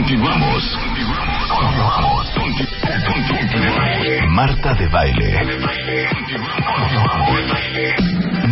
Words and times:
Continuamos. 0.00 0.78
Continuamos. 1.60 2.26
Marta 4.30 4.74
de 4.74 4.88
baile. 4.88 5.28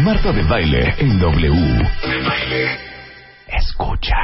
Marta 0.04 0.32
de 0.32 0.42
baile 0.42 0.95
en 0.98 1.19
W. 1.19 1.88
Escucha. 3.46 4.14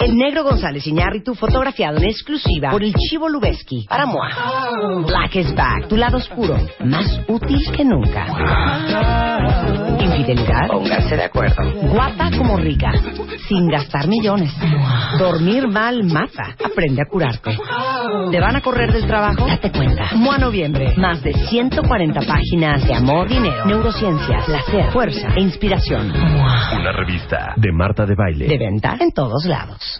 El 0.00 0.14
negro 0.14 0.44
González 0.44 0.86
Iñárritu 0.86 1.34
fotografiado 1.34 1.96
en 1.96 2.04
exclusiva 2.04 2.70
por 2.70 2.84
el 2.84 2.92
Chivo 2.92 3.30
Lubeski 3.30 3.86
para 3.88 4.04
Moa. 4.04 4.28
Black 5.06 5.36
is 5.36 5.54
back, 5.54 5.88
tu 5.88 5.96
lado 5.96 6.18
oscuro, 6.18 6.58
más 6.80 7.18
útil 7.28 7.64
que 7.74 7.82
nunca. 7.82 8.26
Infidelidad. 10.22 10.68
Pónganse 10.68 11.16
de 11.16 11.24
acuerdo. 11.24 11.88
Guapa 11.90 12.30
como 12.36 12.56
rica, 12.56 12.92
sin 13.48 13.66
gastar 13.68 14.06
millones. 14.06 14.52
Dormir 15.18 15.66
mal 15.66 16.04
mata. 16.04 16.54
Aprende 16.64 17.02
a 17.02 17.06
curarte. 17.10 17.58
¿Te 18.30 18.40
van 18.40 18.54
a 18.56 18.60
correr 18.60 18.92
del 18.92 19.06
trabajo? 19.06 19.46
Date 19.46 19.72
cuenta. 19.72 20.10
Moa 20.14 20.38
Noviembre. 20.38 20.94
Más 20.96 21.22
de 21.22 21.32
140 21.32 22.20
páginas 22.20 22.86
de 22.86 22.94
amor, 22.94 23.28
dinero, 23.28 23.66
neurociencia, 23.66 24.38
placer, 24.46 24.92
fuerza 24.92 25.28
e 25.34 25.40
inspiración. 25.40 26.12
Una 26.12 26.92
revista 26.92 27.54
de 27.56 27.72
Marta 27.72 28.06
de 28.06 28.14
baile. 28.14 28.46
De 28.46 28.58
venta 28.58 28.96
en 29.00 29.10
todos 29.12 29.44
lados. 29.44 29.98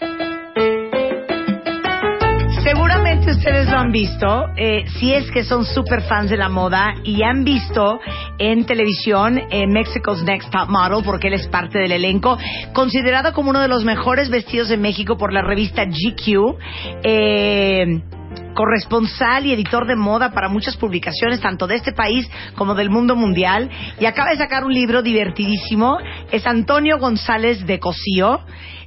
Ustedes 3.33 3.69
lo 3.69 3.77
han 3.77 3.91
visto, 3.91 4.45
eh, 4.55 4.85
si 4.99 5.13
es 5.13 5.29
que 5.31 5.43
son 5.43 5.65
super 5.65 6.01
fans 6.03 6.29
de 6.29 6.37
la 6.37 6.49
moda 6.49 6.93
y 7.03 7.23
han 7.23 7.43
visto 7.43 7.99
en 8.37 8.65
televisión 8.65 9.41
en 9.49 9.71
Mexico's 9.71 10.23
Next 10.23 10.51
Top 10.51 10.69
Model, 10.69 11.03
porque 11.03 11.27
él 11.27 11.33
es 11.33 11.47
parte 11.47 11.79
del 11.79 11.91
elenco, 11.91 12.37
considerado 12.73 13.33
como 13.33 13.49
uno 13.49 13.59
de 13.59 13.67
los 13.67 13.83
mejores 13.83 14.29
vestidos 14.29 14.69
de 14.69 14.77
México 14.77 15.17
por 15.17 15.33
la 15.33 15.41
revista 15.41 15.85
GQ. 15.85 16.57
Eh, 17.03 18.01
corresponsal 18.55 19.45
y 19.45 19.53
editor 19.53 19.87
de 19.87 19.95
moda 19.95 20.31
para 20.31 20.47
muchas 20.47 20.77
publicaciones, 20.77 21.41
tanto 21.41 21.65
de 21.65 21.75
este 21.75 21.91
país 21.91 22.29
como 22.55 22.75
del 22.75 22.89
mundo 22.89 23.15
mundial, 23.15 23.69
y 23.99 24.05
acaba 24.05 24.29
de 24.29 24.37
sacar 24.37 24.63
un 24.63 24.73
libro 24.73 25.01
divertidísimo, 25.01 25.97
es 26.31 26.45
Antonio 26.45 26.99
González 26.99 27.65
de 27.65 27.79
Cosío, 27.79 28.41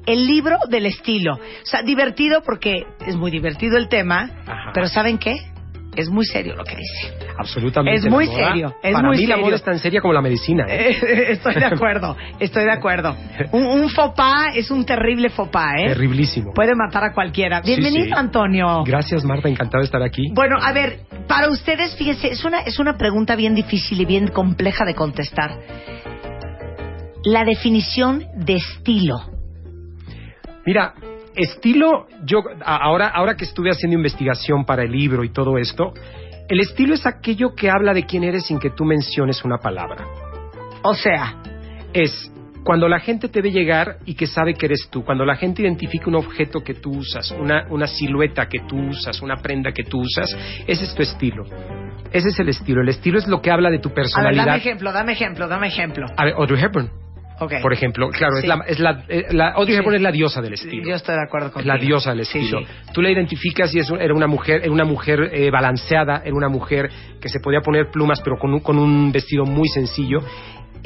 el 0.07 0.27
libro 0.27 0.57
del 0.69 0.87
estilo. 0.87 1.35
O 1.35 1.67
sea, 1.67 1.83
divertido 1.83 2.43
porque 2.43 2.85
es 3.07 3.17
muy 3.17 3.31
divertido 3.31 3.77
el 3.77 3.89
tema, 3.89 4.31
Ajá. 4.47 4.71
pero 4.73 4.87
¿saben 4.89 5.19
qué? 5.19 5.35
Es 5.97 6.11
muy 6.11 6.27
serio 6.27 6.55
lo 6.55 6.62
que 6.62 6.77
dice. 6.77 7.15
Absolutamente. 7.39 8.01
Es 8.01 8.05
la 8.05 8.11
muy 8.11 8.27
moda- 8.27 8.49
serio, 8.51 8.75
es 8.83 8.93
Para 8.93 9.09
muy 9.09 9.17
mí 9.17 9.23
la 9.27 9.34
serio. 9.37 9.47
moda 9.47 9.57
es 9.57 9.62
tan 9.62 9.79
seria 9.79 10.03
como 10.03 10.12
la 10.12 10.21
medicina. 10.21 10.67
¿eh? 10.69 10.95
Estoy 11.31 11.55
de 11.55 11.65
acuerdo, 11.65 12.15
estoy 12.39 12.65
de 12.65 12.71
acuerdo. 12.73 13.17
Un, 13.53 13.65
un 13.65 13.89
faux 13.89 14.15
pas 14.15 14.55
es 14.55 14.71
un 14.71 14.84
terrible 14.84 15.31
faux 15.31 15.51
pas, 15.51 15.73
¿eh? 15.81 15.87
Terriblísimo. 15.89 16.53
Puede 16.53 16.75
matar 16.75 17.03
a 17.03 17.15
cualquiera. 17.15 17.62
Bienvenido, 17.62 18.05
sí. 18.09 18.12
Antonio. 18.15 18.84
Gracias, 18.84 19.25
Marta. 19.25 19.49
Encantado 19.49 19.81
de 19.81 19.87
estar 19.87 20.03
aquí. 20.03 20.25
Bueno, 20.34 20.57
a 20.61 20.71
ver, 20.73 21.01
para 21.27 21.49
ustedes, 21.49 21.97
fíjese, 21.97 22.29
es 22.29 22.45
una, 22.45 22.61
es 22.61 22.79
una 22.79 22.99
pregunta 22.99 23.34
bien 23.34 23.55
difícil 23.55 23.99
y 23.99 24.05
bien 24.05 24.29
compleja 24.29 24.84
de 24.84 24.95
contestar. 24.95 25.59
La 27.25 27.45
definición 27.45 28.27
de 28.37 28.57
estilo. 28.57 29.17
Mira, 30.67 30.95
estilo, 31.34 32.09
yo 32.25 32.41
ahora, 32.64 33.09
ahora 33.09 33.36
que 33.36 33.45
estuve 33.45 33.70
haciendo 33.70 33.97
investigación 33.97 34.64
para 34.64 34.83
el 34.83 34.91
libro 34.91 35.22
y 35.22 35.33
todo 35.33 35.59
esto, 35.59 35.95
el 36.48 36.61
estilo 36.61 36.95
es 36.95 37.06
aquello 37.06 37.55
que 37.55 37.70
habla 37.70 37.95
de 37.95 38.05
quién 38.05 38.25
eres 38.25 38.47
sin 38.47 38.59
que 38.59 38.70
tú 38.70 38.84
menciones 38.84 39.44
una 39.44 39.59
palabra. 39.59 40.05
O 40.83 40.94
sea, 40.94 41.37
Es 41.92 42.33
cuando 42.64 42.89
la 42.89 42.98
gente 42.98 43.28
te 43.28 43.41
ve 43.41 43.53
llegar 43.53 43.98
y 44.06 44.14
que 44.14 44.27
sabe 44.27 44.55
que 44.55 44.67
eres 44.67 44.89
tú, 44.91 45.05
cuando 45.05 45.25
la 45.25 45.37
gente 45.37 45.62
identifica 45.62 46.09
un 46.09 46.17
objeto 46.17 46.64
que 46.64 46.75
tú 46.75 46.91
usas, 46.98 47.31
una, 47.31 47.64
una 47.70 47.87
silueta 47.87 48.48
que 48.48 48.59
tú 48.69 48.77
usas, 48.89 49.22
una 49.22 49.37
prenda 49.37 49.70
que 49.70 49.84
tú 49.84 50.00
usas, 50.00 50.37
ese 50.67 50.84
es 50.84 50.94
tu 50.94 51.03
estilo. 51.03 51.44
Ese 52.11 52.28
es 52.28 52.39
el 52.41 52.48
estilo. 52.48 52.83
El 52.83 52.89
estilo 52.89 53.19
es 53.19 53.28
lo 53.28 53.41
que 53.41 53.53
habla 53.53 53.70
de 53.70 53.78
tu 53.78 53.89
a 53.89 53.92
ver, 53.92 54.03
personalidad. 54.03 54.47
dame 54.47 54.59
ejemplo, 54.59 54.93
dame 54.93 55.12
ejemplo, 55.12 55.49
dame 55.49 55.69
ejemplo. 55.69 56.06
A 56.16 56.25
ver, 56.25 56.34
Audrey 56.34 56.60
Hepburn, 56.60 56.91
Por 57.39 57.73
ejemplo. 57.73 58.09
Claro, 58.11 58.37
Sí. 58.37 58.43
es 58.43 58.49
la, 58.49 58.65
es 58.67 58.79
la, 58.81 59.05
eh, 59.09 59.25
la- 59.31 59.49
Audrey 59.51 59.75
Sí. 59.75 59.81
Hepburn 59.81 59.97
es 59.97 60.03
la 60.03 60.11
diosa 60.13 60.41
del 60.41 60.55
estilo. 60.55 60.89
Yo 60.89 60.95
estoy 60.95 61.15
de 61.17 61.23
acuerdo 61.23 61.53
contigo. 61.53 61.75
la 61.75 61.79
diosa 61.81 62.11
del 62.11 62.21
estilo. 62.21 62.61
sí. 62.61 62.67
Tú 62.93 63.03
la 63.03 63.11
identificas 63.11 63.75
y 63.75 63.79
es, 63.79 63.91
un- 63.91 64.01
era 64.01 64.15
una 64.15 64.27
mujer, 64.27 64.63
era 64.63 64.73
una 64.73 64.85
mujer 64.85 65.31
eh, 65.33 65.51
balanceada, 65.51 66.23
era 66.25 66.35
una 66.35 66.49
mujer 66.49 66.91
que 67.21 67.29
se 67.29 67.41
podía 67.41 67.61
poner 67.61 67.91
plumas, 67.91 68.21
pero 68.23 68.39
con 68.39 68.55
un, 68.55 68.61
con 68.61 68.79
un 68.79 69.13
vestido 69.13 69.45
muy 69.45 69.69
sencillo. 69.69 70.21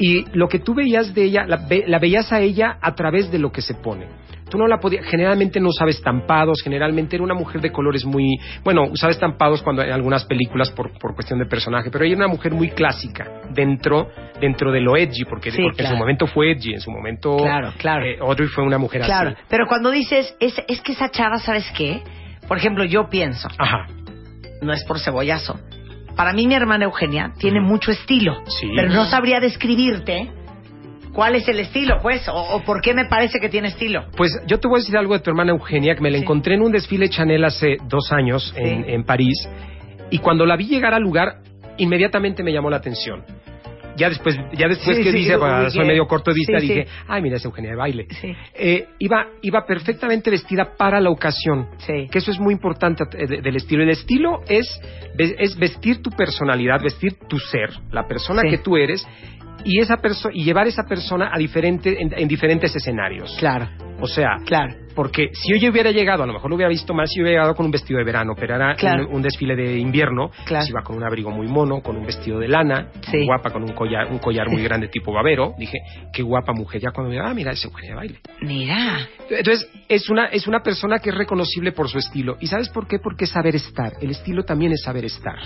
Y 0.01 0.25
lo 0.33 0.47
que 0.47 0.59
tú 0.59 0.73
veías 0.73 1.13
de 1.13 1.23
ella, 1.23 1.45
la, 1.47 1.57
ve- 1.67 1.83
la 1.87 1.99
veías 1.99 2.31
a 2.33 2.39
ella 2.39 2.77
a 2.81 2.95
través 2.95 3.31
de 3.31 3.37
lo 3.39 3.51
que 3.51 3.61
se 3.61 3.75
pone. 3.75 4.07
Tú 4.49 4.57
no 4.57 4.67
la 4.67 4.79
podías, 4.79 5.05
generalmente 5.05 5.61
no 5.61 5.69
usaba 5.69 5.89
estampados, 5.91 6.61
generalmente 6.61 7.15
era 7.15 7.23
una 7.23 7.35
mujer 7.35 7.61
de 7.61 7.71
colores 7.71 8.03
muy, 8.03 8.37
bueno, 8.65 8.83
usaba 8.91 9.11
estampados 9.11 9.61
cuando 9.61 9.81
en 9.81 9.91
algunas 9.93 10.25
películas 10.25 10.71
por, 10.71 10.91
por 10.99 11.13
cuestión 11.15 11.39
de 11.39 11.45
personaje, 11.45 11.89
pero 11.89 12.03
ella 12.03 12.15
era 12.15 12.25
una 12.25 12.33
mujer 12.33 12.51
muy 12.53 12.69
clásica 12.71 13.43
dentro, 13.53 14.09
dentro 14.41 14.71
de 14.73 14.81
lo 14.81 14.97
edgy, 14.97 15.23
porque, 15.23 15.51
Sí, 15.51 15.61
porque 15.61 15.83
en 15.83 15.85
claro. 15.85 15.95
su 15.95 15.99
momento 15.99 16.27
fue 16.27 16.51
edgy, 16.51 16.73
en 16.73 16.81
su 16.81 16.91
momento 16.91 17.37
Claro, 17.37 17.71
claro. 17.77 18.03
eh, 18.05 18.17
Audrey 18.19 18.49
fue 18.49 18.65
una 18.65 18.77
mujer 18.77 19.03
Claro, 19.03 19.29
así. 19.29 19.37
pero 19.47 19.67
cuando 19.67 19.89
dices, 19.89 20.35
es, 20.41 20.61
es 20.67 20.81
que 20.81 20.91
esa 20.93 21.09
chava, 21.11 21.37
¿sabes 21.37 21.71
qué? 21.77 22.01
Por 22.47 22.57
ejemplo, 22.57 22.83
yo 22.83 23.07
pienso, 23.09 23.47
Ajá. 23.57 23.85
no 24.61 24.73
es 24.73 24.83
por 24.83 24.99
cebollazo. 24.99 25.59
Para 26.15 26.33
mí 26.33 26.47
mi 26.47 26.55
hermana 26.55 26.85
Eugenia 26.85 27.33
tiene 27.39 27.61
mucho 27.61 27.91
estilo, 27.91 28.41
Sí. 28.47 28.69
pero 28.75 28.89
no 28.89 29.05
sabría 29.05 29.39
describirte 29.39 30.29
cuál 31.13 31.35
es 31.35 31.47
el 31.47 31.59
estilo, 31.59 31.97
pues, 32.01 32.27
o, 32.29 32.33
o 32.33 32.63
por 32.63 32.81
qué 32.81 32.93
me 32.93 33.05
parece 33.05 33.39
que 33.39 33.49
tiene 33.49 33.69
estilo. 33.69 34.05
Pues 34.15 34.31
yo 34.47 34.59
te 34.59 34.67
voy 34.67 34.77
a 34.77 34.81
decir 34.81 34.97
algo 34.97 35.13
de 35.13 35.19
tu 35.19 35.29
hermana 35.29 35.51
Eugenia, 35.51 35.95
que 35.95 36.01
me 36.01 36.11
la 36.11 36.17
Sí. 36.17 36.23
encontré 36.23 36.55
en 36.55 36.61
un 36.61 36.71
desfile 36.71 37.09
Chanel 37.09 37.43
hace 37.43 37.77
dos 37.87 38.11
años 38.11 38.53
en, 38.55 38.85
Sí. 38.85 38.91
en 38.91 39.03
París, 39.03 39.47
y 40.09 40.19
cuando 40.19 40.45
la 40.45 40.55
vi 40.55 40.65
llegar 40.67 40.93
al 40.93 41.01
lugar, 41.01 41.37
inmediatamente 41.77 42.43
me 42.43 42.51
llamó 42.53 42.69
la 42.69 42.77
atención. 42.77 43.23
Ya 44.01 44.09
después, 44.09 44.35
ya 44.53 44.67
después 44.67 44.97
Sí, 44.97 45.03
que 45.03 45.11
sí, 45.11 45.17
dice, 45.19 45.37
bueno, 45.37 45.69
soy 45.69 45.85
medio 45.85 46.07
corto 46.07 46.31
de 46.31 46.35
vista, 46.35 46.59
Sí, 46.59 46.67
dije, 46.67 46.87
ay, 47.07 47.21
mira, 47.21 47.37
es 47.37 47.45
Eugenia 47.45 47.71
de 47.71 47.75
baile. 47.77 48.07
Sí. 48.19 48.33
Eh, 48.55 48.87
iba, 48.99 49.27
iba 49.41 49.65
perfectamente 49.65 50.29
vestida 50.29 50.75
para 50.77 50.99
la 50.99 51.09
ocasión. 51.09 51.67
Sí. 51.77 52.07
Que 52.11 52.17
eso 52.17 52.31
es 52.31 52.39
muy 52.39 52.53
importante 52.53 53.03
eh, 53.13 53.27
de- 53.27 53.41
del 53.41 53.55
estilo. 53.55 53.83
El 53.83 53.89
estilo 53.89 54.41
es, 54.47 54.81
es 55.17 55.57
vestir 55.57 56.01
tu 56.01 56.09
personalidad, 56.09 56.81
vestir 56.81 57.13
tu 57.29 57.37
ser, 57.39 57.69
la 57.91 58.07
persona 58.07 58.41
que 58.49 58.57
tú 58.57 58.75
eres, 58.77 59.07
y 59.63 59.79
esa 59.79 59.97
perso- 59.97 60.31
y 60.33 60.43
llevar 60.43 60.65
esa 60.67 60.83
persona 60.89 61.29
a 61.31 61.37
diferente, 61.37 62.01
en, 62.01 62.11
en 62.17 62.27
diferentes 62.27 62.75
escenarios. 62.75 63.35
Claro, 63.39 63.69
O 64.01 64.07
sea, 64.07 64.37
claro. 64.45 64.73
porque 64.95 65.29
si 65.33 65.57
yo 65.59 65.69
hubiera 65.71 65.91
llegado, 65.91 66.23
a 66.23 66.25
lo 66.25 66.33
mejor 66.33 66.49
lo 66.49 66.55
hubiera 66.55 66.69
visto 66.69 66.93
más 66.93 67.09
si 67.09 67.19
yo 67.19 67.23
hubiera 67.23 67.39
llegado 67.41 67.55
con 67.55 67.65
un 67.65 67.71
vestido 67.71 67.99
de 67.99 68.03
verano, 68.03 68.33
pero 68.37 68.55
era 68.55 68.75
Claro. 68.75 69.07
un, 69.07 69.15
un 69.15 69.21
desfile 69.21 69.55
de 69.55 69.77
invierno, 69.77 70.31
Claro. 70.45 70.65
si 70.65 70.71
iba 70.71 70.81
con 70.81 70.97
un 70.97 71.03
abrigo 71.03 71.29
muy 71.31 71.47
mono, 71.47 71.81
con 71.81 71.95
un 71.97 72.05
vestido 72.05 72.39
de 72.39 72.47
lana, 72.47 72.89
Sí. 73.09 73.25
guapa, 73.25 73.51
con 73.51 73.63
un 73.63 73.73
collar, 73.73 74.07
un 74.11 74.17
collar 74.19 74.49
muy 74.49 74.61
grande 74.63 74.87
tipo 74.87 75.13
babero, 75.13 75.53
dije, 75.57 75.77
qué 76.13 76.23
guapa 76.23 76.53
mujer, 76.53 76.81
ya 76.81 76.91
cuando 76.91 77.11
me 77.13 77.19
ah, 77.19 77.33
mira, 77.33 77.51
es 77.51 77.63
Eugenia 77.63 77.91
de 77.91 77.95
baile. 77.95 78.19
Mira. 78.41 79.07
Entonces, 79.29 79.69
es 79.87 80.09
una, 80.09 80.25
es 80.25 80.47
una 80.47 80.61
persona 80.61 80.99
que 80.99 81.09
es 81.09 81.15
reconocible 81.15 81.71
por 81.71 81.87
su 81.89 81.97
estilo. 81.97 82.37
¿Y 82.39 82.47
sabes 82.47 82.69
por 82.69 82.87
qué? 82.87 82.97
Porque 82.99 83.25
es 83.25 83.31
saber 83.31 83.55
estar. 83.55 83.93
El 84.01 84.11
estilo 84.11 84.43
también 84.43 84.71
es 84.73 84.81
saber 84.83 85.05
estar. 85.05 85.37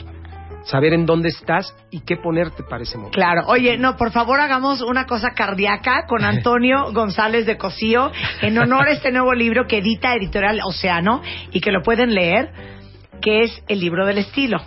Saber 0.65 0.93
en 0.93 1.05
dónde 1.05 1.29
estás 1.29 1.75
y 1.91 1.99
qué 2.01 2.17
ponerte 2.17 2.63
para 2.63 2.83
ese 2.83 2.97
momento. 2.97 3.15
Claro. 3.15 3.43
Oye, 3.47 3.77
no, 3.77 3.97
por 3.97 4.11
favor 4.11 4.39
hagamos 4.39 4.81
una 4.81 5.05
cosa 5.05 5.31
cardíaca 5.35 6.05
con 6.07 6.23
Antonio 6.25 6.91
González 6.91 7.45
de 7.45 7.57
Cosío 7.57 8.11
en 8.41 8.57
honor 8.57 8.87
a 8.87 8.91
este 8.91 9.11
nuevo 9.11 9.33
libro 9.33 9.67
que 9.67 9.77
edita 9.77 10.15
Editorial 10.15 10.59
Océano 10.63 11.21
y 11.51 11.61
que 11.61 11.71
lo 11.71 11.81
pueden 11.83 12.15
leer, 12.15 12.51
que 13.21 13.41
es 13.41 13.63
el 13.67 13.79
libro 13.79 14.07
del 14.07 14.17
estilo. 14.17 14.57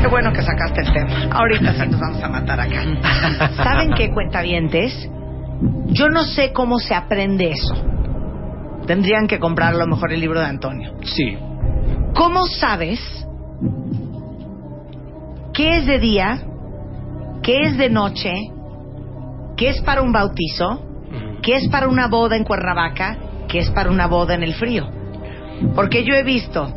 Qué 0.00 0.08
bueno 0.08 0.32
que 0.32 0.42
sacaste 0.42 0.80
el 0.80 0.92
tema. 0.92 1.28
Ahorita 1.30 1.72
sí 1.74 1.88
nos 1.88 2.00
vamos 2.00 2.22
a 2.24 2.28
matar 2.28 2.60
acá. 2.60 3.54
¿Saben 3.62 3.92
qué, 3.96 4.10
cuentavientes? 4.10 5.08
Yo 5.90 6.08
no 6.08 6.24
sé 6.24 6.52
cómo 6.52 6.80
se 6.80 6.92
aprende 6.92 7.50
eso. 7.50 7.74
Tendrían 8.84 9.28
que 9.28 9.38
comprar 9.38 9.74
a 9.74 9.76
lo 9.76 9.86
mejor 9.86 10.12
el 10.12 10.20
libro 10.20 10.40
de 10.40 10.46
Antonio. 10.46 10.94
Sí. 11.04 11.38
¿Cómo 12.14 12.46
sabes 12.46 12.98
qué 15.54 15.78
es 15.78 15.86
de 15.86 15.98
día, 15.98 16.42
qué 17.42 17.62
es 17.62 17.76
de 17.76 17.90
noche, 17.90 18.32
qué 19.56 19.68
es 19.70 19.80
para 19.82 20.02
un 20.02 20.12
bautizo, 20.12 20.82
qué 21.42 21.56
es 21.56 21.68
para 21.68 21.88
una 21.88 22.08
boda 22.08 22.36
en 22.36 22.44
Cuernavaca, 22.44 23.18
qué 23.48 23.58
es 23.58 23.70
para 23.70 23.90
una 23.90 24.06
boda 24.06 24.34
en 24.34 24.42
el 24.42 24.54
frío? 24.54 24.88
Porque 25.74 26.04
yo 26.04 26.14
he 26.14 26.22
visto 26.22 26.72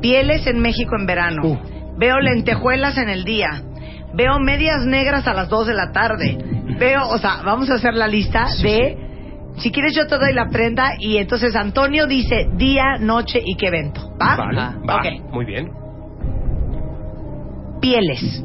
pieles 0.00 0.46
en 0.46 0.60
México 0.60 0.96
en 0.98 1.06
verano, 1.06 1.42
Uh. 1.44 1.58
veo 1.96 2.20
lentejuelas 2.20 2.96
en 2.98 3.08
el 3.08 3.24
día, 3.24 3.62
veo 4.14 4.38
medias 4.40 4.84
negras 4.84 5.26
a 5.26 5.34
las 5.34 5.48
2 5.48 5.68
de 5.68 5.74
la 5.74 5.92
tarde, 5.92 6.38
veo, 6.78 7.08
o 7.08 7.18
sea, 7.18 7.40
vamos 7.44 7.70
a 7.70 7.74
hacer 7.74 7.94
la 7.94 8.08
lista 8.08 8.46
Sí, 8.48 8.62
de... 8.62 8.98
Si 9.58 9.70
quieres 9.70 9.94
yo 9.94 10.06
te 10.06 10.16
doy 10.16 10.32
la 10.32 10.48
prenda 10.48 10.92
y 10.98 11.18
entonces 11.18 11.54
Antonio 11.54 12.06
dice 12.06 12.46
día, 12.54 12.96
noche 12.98 13.38
y 13.44 13.54
qué 13.56 13.66
evento. 13.66 14.00
¿Va? 14.20 14.34
Vale, 14.36 14.58
Ah, 14.58 14.74
va. 14.88 15.00
Muy 15.30 15.44
bien. 15.44 15.70
Pieles. 17.82 18.42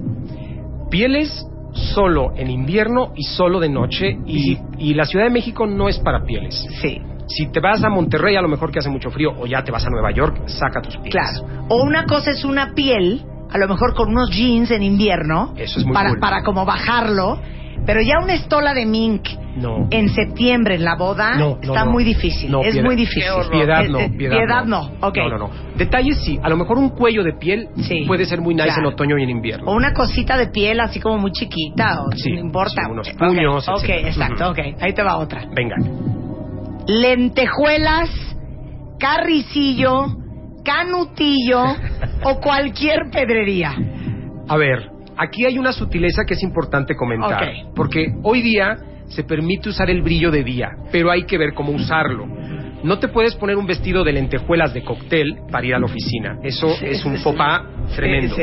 Pieles 0.89 1.45
solo 1.93 2.33
en 2.35 2.49
invierno 2.49 3.13
y 3.15 3.23
solo 3.23 3.59
de 3.59 3.69
noche. 3.69 4.17
Y, 4.25 4.57
y 4.79 4.93
la 4.93 5.05
Ciudad 5.05 5.25
de 5.25 5.31
México 5.31 5.65
no 5.65 5.87
es 5.87 5.99
para 5.99 6.25
pieles. 6.25 6.67
Sí. 6.81 6.99
Si 7.27 7.47
te 7.51 7.59
vas 7.59 7.83
a 7.83 7.89
Monterrey, 7.89 8.35
a 8.35 8.41
lo 8.41 8.47
mejor 8.47 8.71
que 8.71 8.79
hace 8.79 8.89
mucho 8.89 9.09
frío, 9.11 9.31
o 9.37 9.45
ya 9.45 9.63
te 9.63 9.71
vas 9.71 9.85
a 9.85 9.89
Nueva 9.89 10.11
York, 10.11 10.47
saca 10.47 10.81
tus 10.81 10.95
pieles. 10.97 11.11
Claro. 11.11 11.65
O 11.69 11.83
una 11.83 12.05
cosa 12.05 12.31
es 12.31 12.43
una 12.45 12.73
piel, 12.73 13.25
a 13.49 13.57
lo 13.57 13.67
mejor 13.67 13.93
con 13.93 14.09
unos 14.09 14.29
jeans 14.31 14.71
en 14.71 14.81
invierno, 14.81 15.53
Eso 15.57 15.79
es 15.79 15.85
muy 15.85 15.93
para, 15.93 16.09
cool. 16.11 16.19
para 16.19 16.43
como 16.43 16.65
bajarlo, 16.65 17.39
pero 17.85 18.01
ya 18.01 18.19
una 18.21 18.33
estola 18.33 18.73
de 18.73 18.85
mink 18.85 19.27
No. 19.55 19.87
en 19.91 20.09
septiembre 20.09 20.75
en 20.75 20.83
la 20.83 20.95
boda 20.95 21.35
No, 21.35 21.55
no, 21.55 21.59
está 21.61 21.85
no. 21.85 21.91
muy 21.91 22.03
difícil. 22.03 22.51
No, 22.51 22.61
es 22.61 22.71
piedad- 22.73 22.85
muy 22.85 22.95
difícil. 22.95 23.23
Piedad 23.51 23.85
Eh, 23.85 23.89
no, 23.89 23.99
eh, 23.99 24.09
piedad, 24.17 24.65
no. 24.65 24.91
ok. 25.01 25.17
No, 25.17 25.29
no, 25.29 25.37
no. 25.37 25.49
Detalles 25.77 26.17
sí. 26.23 26.39
A 26.43 26.49
lo 26.49 26.57
mejor 26.57 26.77
un 26.77 26.89
cuello 26.89 27.23
de 27.23 27.33
piel 27.33 27.69
Sí, 27.77 28.03
puede 28.07 28.25
ser 28.25 28.41
muy 28.41 28.53
nice 28.53 28.65
claro. 28.67 28.81
en 28.81 28.87
otoño 28.93 29.17
y 29.17 29.23
en 29.23 29.29
invierno. 29.29 29.71
O 29.71 29.75
una 29.75 29.93
cosita 29.93 30.37
de 30.37 30.47
piel 30.47 30.79
así 30.79 30.99
como 30.99 31.17
muy 31.17 31.31
chiquita, 31.31 32.01
o 32.03 32.11
Sí, 32.15 32.31
no 32.33 32.39
importa. 32.39 32.83
sí, 32.85 32.91
unos 32.91 33.09
puños, 33.13 33.67
Ok, 33.69 33.89
exacto, 33.89 34.49
ok. 34.51 34.59
Ahí 34.81 34.93
te 34.93 35.03
va 35.03 35.17
otra. 35.17 35.43
Venga. 35.55 35.75
Lentejuelas, 36.87 38.09
carricillo, 38.99 40.05
canutillo 40.63 41.63
o 42.23 42.39
cualquier 42.39 43.09
pedrería. 43.11 43.73
A 44.47 44.57
ver, 44.57 44.89
aquí 45.17 45.45
hay 45.45 45.57
una 45.57 45.71
sutileza 45.73 46.23
que 46.25 46.33
es 46.35 46.43
importante 46.43 46.95
comentar. 46.95 47.49
Porque 47.75 48.13
hoy 48.23 48.41
día 48.41 48.77
se 49.07 49.23
permite 49.23 49.69
usar 49.69 49.89
el 49.89 50.01
brillo 50.01 50.31
de 50.31 50.43
día, 50.43 50.69
pero 50.91 51.11
hay 51.11 51.23
que 51.23 51.37
ver 51.37 51.53
cómo 51.53 51.71
usarlo. 51.71 52.25
No 52.83 52.99
te 52.99 53.07
puedes 53.07 53.35
poner 53.35 53.57
un 53.57 53.65
vestido 53.65 54.03
de 54.03 54.13
lentejuelas 54.13 54.73
de 54.73 54.83
cóctel 54.83 55.37
para 55.51 55.65
ir 55.65 55.73
a 55.75 55.79
la 55.79 55.85
oficina. 55.85 56.37
Eso 56.43 56.69
Sí, 56.75 56.85
es 56.85 57.03
un 57.05 57.17
sí. 57.17 57.23
tremendo. 57.95 58.35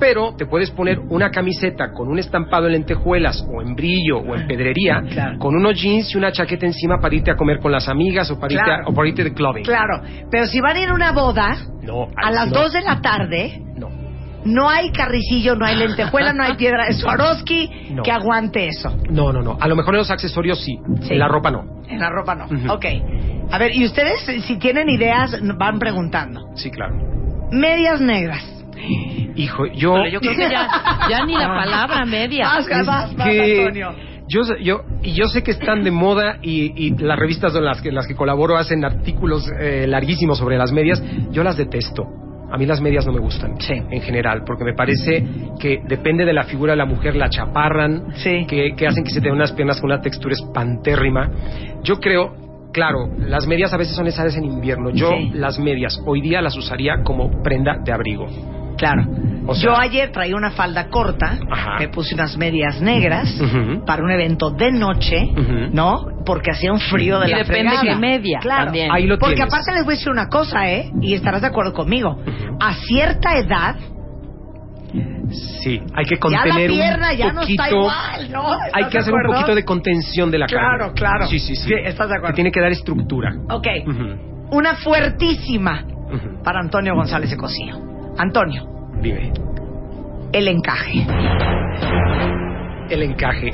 Pero 0.00 0.34
te 0.36 0.46
puedes 0.46 0.70
poner 0.70 1.00
una 1.08 1.30
camiseta 1.30 1.90
con 1.92 2.06
un 2.08 2.20
estampado 2.20 2.66
en 2.66 2.72
lentejuelas 2.74 3.44
o 3.52 3.60
en 3.62 3.74
brillo 3.74 4.18
o 4.18 4.36
en 4.36 4.46
pedrería, 4.46 5.02
Claro. 5.10 5.38
con 5.40 5.56
unos 5.56 5.80
jeans 5.80 6.14
y 6.14 6.18
una 6.18 6.30
chaqueta 6.30 6.66
encima 6.66 7.00
para 7.00 7.16
irte 7.16 7.32
a 7.32 7.34
comer 7.34 7.58
con 7.58 7.72
las 7.72 7.88
amigas 7.88 8.30
o 8.30 8.38
para, 8.38 8.52
irte, 8.52 8.64
Claro. 8.64 8.84
a, 8.86 8.90
o 8.90 8.94
para 8.94 9.08
irte 9.08 9.24
de 9.24 9.32
clubbing. 9.32 9.64
Claro, 9.64 10.00
pero 10.30 10.46
si 10.46 10.60
van 10.60 10.76
a 10.76 10.80
ir 10.80 10.88
a 10.90 10.94
una 10.94 11.10
boda, 11.10 11.56
No, 11.82 12.06
a 12.16 12.30
las 12.30 12.48
no, 12.52 12.60
2 12.60 12.72
de 12.74 12.82
la 12.82 13.00
tarde, 13.00 13.60
No. 14.44 14.68
hay 14.68 14.90
carricillo, 14.92 15.54
no 15.56 15.64
hay 15.66 15.76
lentejuela, 15.76 16.32
no 16.32 16.44
hay 16.44 16.54
piedra 16.56 16.86
de 16.86 16.94
Swarovski 16.94 17.70
No. 17.90 18.02
que 18.02 18.10
aguante 18.12 18.68
eso. 18.68 18.96
No, 19.10 19.32
no, 19.32 19.42
no. 19.42 19.56
A 19.60 19.68
lo 19.68 19.76
mejor 19.76 19.94
en 19.94 19.98
los 19.98 20.10
accesorios 20.10 20.60
sí. 20.62 20.78
Sí. 21.02 21.12
En 21.14 21.18
la 21.18 21.28
ropa 21.28 21.50
no. 21.50 21.64
En 21.88 21.98
la 21.98 22.10
ropa 22.10 22.34
no. 22.34 22.44
Ujú. 22.46 22.72
Ok. 22.72 22.84
A 23.50 23.58
ver, 23.58 23.74
y 23.74 23.84
ustedes, 23.84 24.20
si 24.44 24.58
tienen 24.58 24.88
ideas, 24.90 25.36
van 25.56 25.78
preguntando. 25.78 26.40
Sí, 26.54 26.70
claro. 26.70 26.94
Medias 27.50 28.00
negras. 28.00 28.44
Hijo, 29.36 29.66
yo... 29.66 29.72
Híjole, 29.96 30.10
yo 30.12 30.20
creo 30.20 30.36
que 30.36 30.50
ya, 30.50 30.68
ya 31.08 31.24
ni 31.24 31.34
la 31.34 31.48
palabra 31.48 32.04
media. 32.04 32.44
Vas, 32.48 32.68
Es 32.68 32.86
vas, 32.86 33.16
vas, 33.16 33.28
que 33.28 33.60
Antonio. 33.60 33.94
yo, 34.28 34.44
sé- 34.44 34.62
yo, 34.62 34.82
y 35.02 35.12
yo 35.14 35.26
sé 35.26 35.42
que 35.42 35.52
están 35.52 35.82
de 35.82 35.90
moda 35.90 36.38
y, 36.42 36.72
y 36.86 36.90
las 36.98 37.18
revistas 37.18 37.54
en 37.56 37.64
las 37.64 37.80
que, 37.80 37.88
en 37.88 37.94
las 37.94 38.06
que 38.06 38.14
colaboro 38.14 38.56
hacen 38.56 38.84
artículos 38.84 39.50
eh, 39.58 39.86
larguísimos 39.88 40.38
sobre 40.38 40.58
las 40.58 40.72
medias. 40.72 41.02
Yo 41.30 41.42
las 41.42 41.56
detesto. 41.56 42.04
A 42.50 42.56
mí 42.56 42.64
las 42.66 42.80
medias 42.80 43.04
no 43.06 43.12
me 43.12 43.18
gustan 43.20 43.60
Sí. 43.60 43.74
en 43.74 44.00
general, 44.00 44.42
porque 44.46 44.64
me 44.64 44.74
parece 44.74 45.24
que 45.58 45.82
depende 45.86 46.24
de 46.24 46.32
la 46.32 46.44
figura 46.44 46.72
de 46.72 46.78
la 46.78 46.86
mujer, 46.86 47.14
la 47.16 47.28
chaparran, 47.28 48.06
Sí. 48.14 48.46
que, 48.48 48.74
que 48.76 48.86
hacen 48.86 49.04
que 49.04 49.10
se 49.10 49.20
te 49.20 49.26
den 49.26 49.34
unas 49.34 49.52
piernas 49.52 49.80
con 49.80 49.90
una 49.90 50.00
textura 50.00 50.34
espantérrima. 50.34 51.30
Yo 51.82 51.96
creo, 52.00 52.32
claro, 52.72 53.08
las 53.18 53.46
medias 53.46 53.72
a 53.74 53.76
veces 53.76 53.94
son 53.94 54.04
necesarias 54.06 54.36
en 54.36 54.44
invierno. 54.44 54.90
Yo 54.90 55.10
Sí. 55.10 55.30
las 55.34 55.58
medias 55.58 56.00
hoy 56.06 56.20
día 56.20 56.40
las 56.40 56.56
usaría 56.56 57.02
como 57.04 57.42
prenda 57.42 57.78
de 57.84 57.92
abrigo. 57.92 58.26
Claro. 58.78 59.02
O 59.46 59.54
sea- 59.54 59.64
Yo 59.64 59.76
ayer 59.76 60.10
traía 60.12 60.36
una 60.36 60.50
falda 60.50 60.88
corta, 60.88 61.38
Ajá. 61.50 61.76
me 61.78 61.88
puse 61.88 62.14
unas 62.14 62.36
medias 62.36 62.80
negras 62.80 63.34
para 63.86 64.02
un 64.02 64.10
evento 64.10 64.50
de 64.50 64.72
noche. 64.72 65.22
¿no? 65.72 66.06
Porque 66.24 66.50
hacía 66.50 66.72
un 66.72 66.80
frío 66.80 67.18
de 67.20 67.28
Y 67.28 67.30
la 67.32 67.38
depende 67.38 67.70
fregada. 67.70 67.82
qué 67.82 67.96
media 67.96 68.38
Claro. 68.40 68.64
también. 68.66 68.90
Ahí 68.92 69.06
lo 69.06 69.18
Porque 69.18 69.34
tienes. 69.36 69.52
aparte 69.52 69.72
les 69.74 69.84
voy 69.84 69.94
a 69.94 69.96
decir 69.96 70.10
una 70.12 70.28
cosa, 70.28 70.70
¿eh? 70.70 70.90
Y 71.02 71.14
estarás 71.14 71.40
de 71.40 71.46
acuerdo 71.48 71.72
conmigo. 71.72 72.18
A 72.60 72.74
cierta 72.74 73.36
edad, 73.38 73.76
Sí, 75.62 75.80
hay 75.94 76.04
que 76.06 76.14
ya 76.14 76.20
contener 76.20 76.48
la 76.48 76.74
pierna 76.74 77.10
un 77.12 77.16
ya 77.18 77.32
no 77.34 77.42
está 77.42 77.70
igual, 77.70 78.32
¿no? 78.32 78.54
¿Estás 78.54 78.70
Hay 78.72 78.84
que 78.88 78.98
hacer 78.98 79.12
un 79.12 79.22
poquito 79.34 79.54
de 79.54 79.64
contención 79.64 80.30
de 80.30 80.38
la 80.38 80.46
Claro, 80.46 80.78
carne. 80.78 80.92
claro. 80.94 81.26
Sí, 81.26 81.38
sí, 81.38 81.54
sí. 81.54 81.68
Sí, 81.68 81.74
¿estás 81.84 82.08
de 82.08 82.14
acuerdo? 82.14 82.28
Que 82.28 82.34
tiene 82.36 82.50
que 82.50 82.60
dar 82.60 82.72
estructura. 82.72 83.34
Ok. 83.50 83.66
Una 84.50 84.76
fuertísima 84.76 85.84
para 86.42 86.60
Antonio 86.60 86.94
González 86.94 87.28
de 87.30 87.36
Cosío. 87.36 87.76
Antonio, 88.18 88.66
Dime. 89.00 89.32
el 90.32 90.48
encaje. 90.48 91.06
El 92.90 93.02
encaje. 93.02 93.52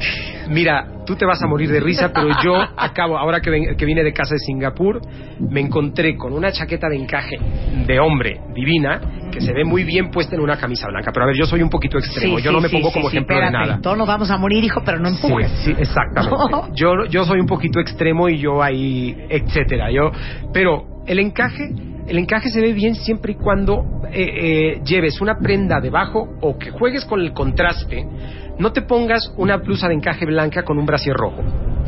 Mira, 0.49 0.87
tú 1.05 1.17
te 1.17 1.27
vas 1.27 1.43
a 1.43 1.49
morir 1.49 1.69
de 1.69 1.81
risa, 1.81 2.13
pero 2.15 2.29
yo 2.43 2.55
acabo, 2.77 3.19
ahora 3.19 3.41
que, 3.41 3.51
ven- 3.51 3.77
que 3.77 3.85
vine 3.85 4.05
de 4.05 4.13
casa 4.13 4.35
de 4.35 4.39
Singapur, 4.39 5.01
me 5.41 5.61
encontré 5.61 6.17
con 6.17 6.33
una 6.33 6.53
chaqueta 6.53 6.89
de 6.89 6.97
encaje 6.97 7.37
de 7.85 7.99
hombre 7.99 8.41
divina 8.55 9.01
que 9.33 9.41
se 9.41 9.53
ve 9.53 9.65
muy 9.65 9.83
bien 9.83 10.11
puesta 10.13 10.37
en 10.37 10.41
una 10.43 10.57
camisa 10.57 10.87
blanca. 10.87 11.11
Pero 11.13 11.25
a 11.25 11.27
ver, 11.27 11.37
yo 11.37 11.47
soy 11.47 11.63
un 11.63 11.69
poquito 11.69 11.99
extremo. 11.99 12.39
Sí, 12.39 12.45
yo 12.45 12.51
sí, 12.51 12.55
no 12.57 12.61
me 12.63 12.69
pongo 12.69 12.89
sí, 12.89 12.95
como 12.95 13.09
ejemplo 13.09 13.35
espérate. 13.35 13.59
de 13.59 13.67
nada. 13.67 13.81
Todos 13.83 13.99
nos 13.99 14.07
vamos 14.07 14.31
a 14.31 14.37
morir, 14.39 14.63
hijo, 14.63 14.83
pero 14.87 15.01
no 15.01 15.09
empujes. 15.09 15.51
Sí, 15.65 15.73
sí, 15.75 15.77
exactamente. 15.81 16.37
Yo, 16.75 17.05
yo 17.11 17.25
soy 17.25 17.41
un 17.41 17.47
poquito 17.47 17.81
extremo 17.81 18.29
y 18.29 18.39
yo 18.39 18.63
ahí, 18.63 19.17
etcétera. 19.29 19.91
Yo, 19.91 20.13
pero 20.53 20.85
el 21.09 21.19
encaje, 21.19 21.71
el 22.07 22.19
encaje 22.19 22.51
se 22.51 22.61
ve 22.61 22.73
bien 22.73 22.95
siempre 22.95 23.33
y 23.33 23.35
cuando 23.37 23.85
eh, 24.13 24.77
eh, 24.77 24.81
lleves 24.85 25.21
una 25.21 25.39
prenda 25.39 25.81
debajo 25.81 26.29
o 26.41 26.59
que 26.59 26.71
juegues 26.71 27.05
con 27.05 27.21
el 27.21 27.33
contraste. 27.33 28.07
No 28.59 28.73
te 28.73 28.83
pongas 28.83 29.33
una 29.37 29.57
blusa 29.57 29.89
de 29.89 29.95
encaje 29.95 30.25
blanca 30.27 30.63
con 30.63 30.79
un 30.79 30.87
brasier 30.87 31.17
rojo, 31.17 31.43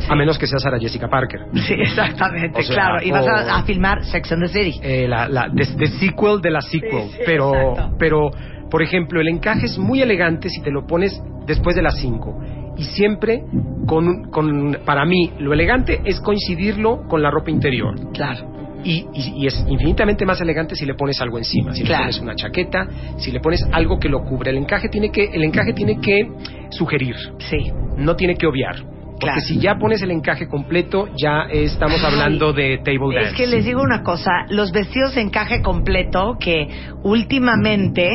a 0.09 0.15
menos 0.15 0.37
que 0.37 0.47
sea 0.47 0.59
Sara 0.59 0.77
Jessica 0.79 1.07
Parker. 1.07 1.41
Sí, 1.53 1.73
exactamente, 1.77 2.59
O 2.59 2.63
sea, 2.63 2.75
claro. 2.75 3.05
Y 3.05 3.11
vas 3.11 3.27
a, 3.27 3.57
a 3.57 3.63
filmar 3.63 4.03
Sex 4.03 4.31
and 4.33 4.43
the 4.43 4.47
City. 4.49 4.79
Eh, 4.83 5.07
la, 5.07 5.29
la 5.29 5.47
de, 5.51 5.65
de 5.65 5.87
sequel 5.87 6.41
de 6.41 6.51
la 6.51 6.61
sequel, 6.61 7.03
Sí, 7.03 7.11
sí, 7.13 7.19
pero, 7.25 7.53
exacto. 7.55 7.95
pero, 7.97 8.31
por 8.69 8.81
ejemplo, 8.81 9.21
el 9.21 9.29
encaje 9.29 9.67
es 9.67 9.77
muy 9.77 10.01
elegante 10.01 10.49
si 10.49 10.61
te 10.61 10.71
lo 10.71 10.85
pones 10.85 11.21
después 11.45 11.75
de 11.75 11.81
las 11.81 11.97
5 11.99 12.37
y 12.77 12.83
siempre 12.83 13.43
con, 13.87 14.29
con, 14.29 14.77
para 14.85 15.05
mí, 15.05 15.31
lo 15.39 15.53
elegante 15.53 16.01
es 16.05 16.19
coincidirlo 16.19 17.07
con 17.07 17.21
la 17.21 17.31
ropa 17.31 17.49
interior 17.49 17.95
Claro. 18.13 18.56
Y, 18.89 19.05
y- 19.13 19.43
y 19.43 19.47
es 19.47 19.65
infinitamente 19.67 20.25
más 20.25 20.39
elegante 20.41 20.75
si 20.75 20.85
le 20.85 20.93
pones 20.95 21.19
algo 21.21 21.37
encima, 21.37 21.73
si 21.73 21.83
Claro. 21.83 22.05
le 22.05 22.09
pones 22.11 22.21
una 22.21 22.35
chaqueta, 22.35 22.87
si 23.17 23.31
le 23.31 23.39
pones 23.39 23.61
algo 23.71 23.99
que 23.99 24.07
lo 24.09 24.23
cubre. 24.23 24.51
El 24.51 24.57
encaje 24.57 24.87
tiene 24.89 25.09
que, 25.11 25.25
el 25.25 25.43
encaje 25.43 25.73
tiene 25.73 25.99
que 25.99 26.29
sugerir, 26.69 27.15
Sí. 27.49 27.71
no 27.97 28.15
tiene 28.15 28.35
que 28.35 28.47
obviar. 28.47 28.75
Porque 29.19 29.33
Claro. 29.33 29.41
si 29.47 29.59
ya 29.59 29.75
pones 29.79 29.99
el 30.03 30.11
encaje 30.11 30.47
completo, 30.47 31.07
ya 31.19 31.47
estamos 31.51 32.03
hablando 32.03 32.53
de 32.53 32.77
table 32.85 33.15
dance. 33.15 33.31
Es 33.31 33.35
que 33.35 33.47
les 33.47 33.65
digo 33.65 33.81
una 33.81 34.03
cosa, 34.03 34.29
los 34.49 34.71
vestidos 34.71 35.15
de 35.15 35.21
encaje 35.21 35.63
completo 35.63 36.37
que 36.39 36.67
últimamente, 37.03 38.07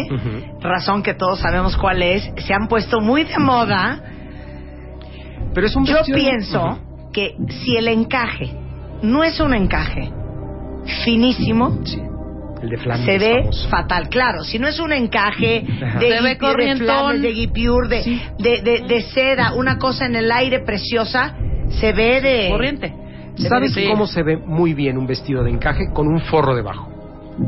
razón 0.60 1.02
que 1.02 1.14
todos 1.14 1.40
sabemos 1.40 1.76
cuál 1.76 2.02
es, 2.02 2.22
se 2.46 2.54
han 2.54 2.68
puesto 2.68 3.00
muy 3.00 3.24
de 3.24 3.36
moda. 3.38 4.00
Pero 5.54 5.66
es 5.66 5.74
un 5.76 5.84
Yo 5.86 5.94
vestido- 5.96 6.16
pienso 6.16 6.64
Ujú. 6.66 7.10
que 7.12 7.34
si 7.64 7.76
el 7.76 7.88
encaje 7.88 8.50
no 9.02 9.24
es 9.24 9.40
un 9.40 9.54
encaje 9.54 10.10
finísimo, 11.04 11.78
Sí. 11.84 12.00
El 12.62 12.68
de 12.70 12.76
Flandes. 12.78 13.06
se 13.06 13.18
ve 13.18 13.38
famoso. 13.40 13.68
fatal. 13.68 14.08
Claro, 14.08 14.44
si 14.44 14.58
no 14.58 14.68
es 14.68 14.78
un 14.78 14.92
encaje 14.92 15.64
de, 16.00 16.10
Se 16.16 16.22
ve 16.22 16.36
de. 16.36 16.36
Flandes, 16.76 17.22
de 17.22 17.32
guipure, 17.32 17.88
de, 17.88 18.02
Sí. 18.02 18.22
de, 18.38 18.62
de- 18.62 18.80
de 18.86 19.00
seda, 19.02 19.52
una 19.54 19.78
cosa 19.78 20.06
en 20.06 20.14
el 20.16 20.30
aire 20.30 20.60
preciosa, 20.60 21.34
se 21.80 21.92
ve 21.92 22.20
de... 22.20 22.48
Corriente. 22.50 22.94
¿Sabes 23.36 23.72
Sí. 23.72 23.86
cómo 23.90 24.06
se 24.06 24.22
ve 24.22 24.36
muy 24.36 24.74
bien 24.74 24.98
un 24.98 25.06
vestido 25.06 25.42
de 25.42 25.50
encaje 25.50 25.86
con 25.92 26.06
un 26.06 26.20
forro 26.20 26.54
debajo? 26.54 26.91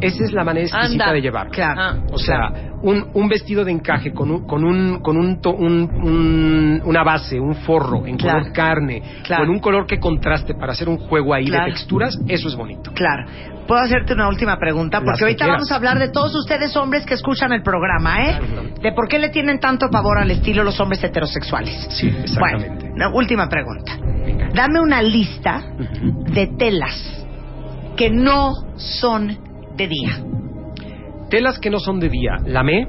Esa 0.00 0.24
es 0.24 0.32
la 0.32 0.44
manera 0.44 0.66
exquisita 0.66 1.04
Anda. 1.04 1.12
de 1.14 1.20
llevar. 1.20 1.48
Claro. 1.50 1.80
Ah. 1.80 1.96
O 2.12 2.18
sea, 2.18 2.50
un, 2.82 3.06
un 3.14 3.28
vestido 3.28 3.64
de 3.64 3.70
encaje 3.72 4.12
con 4.12 4.30
un, 4.30 4.46
con 4.46 4.64
un, 4.64 5.00
con 5.00 5.16
un, 5.16 5.40
to- 5.40 5.52
un- 5.54 5.90
un- 6.02 6.82
una 6.84 7.02
base, 7.04 7.38
un 7.38 7.54
forro 7.54 8.06
en 8.06 8.16
Claro. 8.16 8.38
color 8.40 8.52
carne, 8.52 9.02
con 9.36 9.48
un 9.50 9.58
color 9.58 9.86
que 9.86 9.98
contraste 10.00 10.54
para 10.54 10.72
hacer 10.72 10.88
un 10.88 10.96
juego 10.98 11.34
ahí 11.34 11.50
de 11.50 11.58
texturas, 11.66 12.18
eso 12.28 12.48
es 12.48 12.56
bonito. 12.56 12.92
Claro. 12.94 13.26
Puedo 13.66 13.80
hacerte 13.80 14.12
una 14.12 14.28
última 14.28 14.58
pregunta, 14.58 15.00
porque 15.00 15.18
que 15.18 15.24
ahorita 15.24 15.46
vamos 15.46 15.70
a 15.72 15.76
hablar 15.76 15.98
de 15.98 16.08
todos 16.10 16.34
ustedes 16.34 16.76
hombres 16.76 17.06
que 17.06 17.14
escuchan 17.14 17.52
el 17.52 17.62
programa, 17.62 18.26
¿eh? 18.26 18.38
De 18.82 18.92
por 18.92 19.08
qué 19.08 19.18
le 19.18 19.30
tienen 19.30 19.58
tanto 19.60 19.88
pavor 19.90 20.18
al 20.18 20.30
estilo 20.30 20.64
los 20.64 20.78
hombres 20.80 21.02
heterosexuales. 21.04 21.74
Sí, 21.90 22.08
exactamente. 22.08 22.90
Bueno, 22.90 23.10
última 23.14 23.48
pregunta. 23.48 23.92
Venga. 24.24 24.48
Dame 24.54 24.80
una 24.80 25.00
lista 25.00 25.62
de 26.32 26.46
telas 26.58 27.24
que 27.96 28.10
no 28.10 28.52
son 28.76 29.38
de 29.76 29.88
día. 29.88 30.10
Telas 31.30 31.58
que 31.58 31.70
no 31.70 31.78
son 31.80 31.98
de 32.00 32.08
día, 32.08 32.36
lamé, 32.46 32.86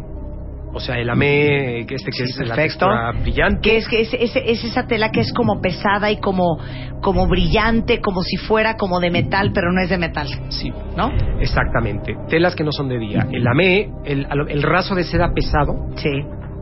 o 0.74 0.80
sea, 0.80 0.98
el 1.00 1.08
lamé, 1.08 1.86
que 1.88 1.96
este 1.96 2.12
que 2.12 2.24
es 2.24 2.38
la 2.38 2.56
Perfecto. 2.56 2.86
textura 2.88 3.12
brillante. 3.22 3.62
Que 3.62 3.78
es 3.78 3.88
que 3.88 4.02
es, 4.02 4.14
es- 4.14 4.36
es 4.36 4.64
esa 4.66 4.86
tela 4.88 5.10
que 5.10 5.22
es 5.22 5.32
como 5.34 5.62
pesada 5.62 6.12
y 6.12 6.18
como 6.18 6.58
como 7.02 7.28
brillante, 7.28 8.02
como 8.02 8.22
si 8.24 8.36
fuera 8.38 8.76
como 8.78 9.00
de 9.00 9.12
metal, 9.12 9.52
pero 9.54 9.72
no 9.72 9.80
es 9.82 9.90
de 9.90 9.98
metal, 9.98 10.28
Sí, 10.50 10.72
¿no? 10.98 11.12
exactamente. 11.40 12.16
Telas 12.30 12.56
que 12.56 12.64
no 12.64 12.72
son 12.72 12.90
de 12.90 12.98
día. 12.98 13.28
El 13.32 13.44
lamé, 13.44 13.90
el, 14.06 14.26
el 14.50 14.64
raso 14.64 14.96
de 14.96 15.04
seda 15.04 15.32
pesado, 15.34 15.74
Sí. 15.98 16.10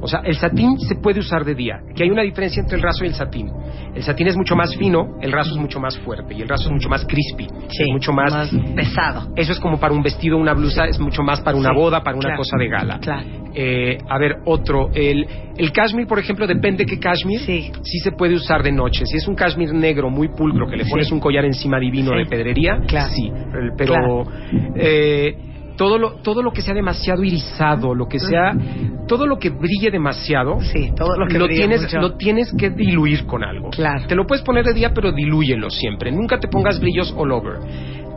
O 0.04 0.08
sea, 0.08 0.20
el 0.26 0.36
satín 0.36 0.78
se 0.80 0.96
puede 0.96 1.20
usar 1.22 1.46
de 1.46 1.56
día, 1.56 1.80
que 1.96 2.04
hay 2.04 2.10
una 2.10 2.24
diferencia 2.24 2.60
entre 2.62 2.76
el 2.76 2.84
raso 2.84 3.06
y 3.06 3.08
el 3.08 3.14
satín. 3.14 3.50
El 3.96 4.04
satín 4.04 4.28
es 4.28 4.36
mucho 4.36 4.54
más 4.56 4.76
fino, 4.76 5.18
el 5.22 5.32
raso 5.32 5.52
es 5.52 5.58
mucho 5.58 5.80
más 5.80 5.98
fuerte 6.00 6.34
y 6.34 6.42
el 6.42 6.50
raso 6.50 6.66
es 6.66 6.72
mucho 6.72 6.90
más 6.90 7.06
crispy, 7.06 7.48
Sí, 7.70 7.84
es 7.84 7.90
mucho 7.90 8.12
más, 8.12 8.52
pesado. 8.76 9.32
Eso 9.36 9.54
es 9.54 9.60
como 9.60 9.80
para 9.80 9.94
un 9.94 10.04
vestido, 10.04 10.38
una 10.38 10.54
blusa, 10.54 10.86
es 10.86 11.00
mucho 11.00 11.24
más 11.24 11.40
para 11.42 11.56
una 11.58 11.70
Sí, 11.70 11.76
boda, 11.76 12.04
para 12.04 12.18
una 12.18 12.28
claro, 12.30 12.38
cosa 12.38 12.58
de 12.58 12.68
gala. 12.68 13.00
claro. 13.00 13.26
Eh, 13.56 13.98
a 14.10 14.18
ver, 14.18 14.38
otro, 14.46 14.90
el, 14.94 15.26
el 15.58 15.72
cashmere, 15.72 16.08
por 16.08 16.20
ejemplo, 16.20 16.48
depende 16.48 16.86
qué 16.86 17.00
cashmere, 17.00 17.40
Sí. 17.40 17.72
se 18.04 18.12
puede 18.12 18.34
usar 18.36 18.62
de 18.64 18.72
noche. 18.72 19.06
Si 19.06 19.16
es 19.16 19.28
un 19.28 19.36
cashmere 19.36 19.72
negro 19.74 20.10
muy 20.10 20.28
pulcro 20.30 20.68
que 20.68 20.76
le 20.76 20.84
Sí. 20.86 20.90
pones 20.92 21.12
un 21.12 21.20
collar 21.20 21.46
encima 21.46 21.80
divino 21.80 22.12
Sí. 22.12 22.18
de 22.18 22.26
pedrería, 22.26 22.80
Claro. 22.88 23.12
sí, 23.16 23.32
pero 23.78 24.24
eh, 24.76 25.36
todo 25.76 25.98
lo 25.98 26.14
todo 26.22 26.42
lo 26.42 26.52
que 26.52 26.62
sea 26.62 26.74
demasiado 26.74 27.24
irisado, 27.24 27.96
lo 27.96 28.08
que 28.08 28.20
sea 28.20 28.56
todo 29.08 29.28
lo 29.28 29.38
que 29.38 29.50
brille 29.50 29.92
demasiado, 29.92 30.60
Sí, 30.62 30.92
todo 30.96 31.18
lo 31.18 31.28
que 31.28 31.38
brilla 31.38 31.56
tienes 31.56 31.82
mucho. 31.84 32.00
lo 32.00 32.16
tienes 32.16 32.54
que 32.58 32.70
diluir 32.70 33.26
con 33.26 33.44
algo. 33.44 33.70
Claro. 33.70 34.06
Te 34.08 34.16
lo 34.16 34.26
puedes 34.26 34.44
poner 34.44 34.66
de 34.66 34.74
día, 34.74 34.92
pero 34.94 35.12
dilúyelo 35.12 35.70
siempre. 35.70 36.12
Nunca 36.12 36.40
te 36.40 36.48
pongas 36.48 36.80
brillos 36.80 37.14
all 37.18 37.32
over. 37.32 37.58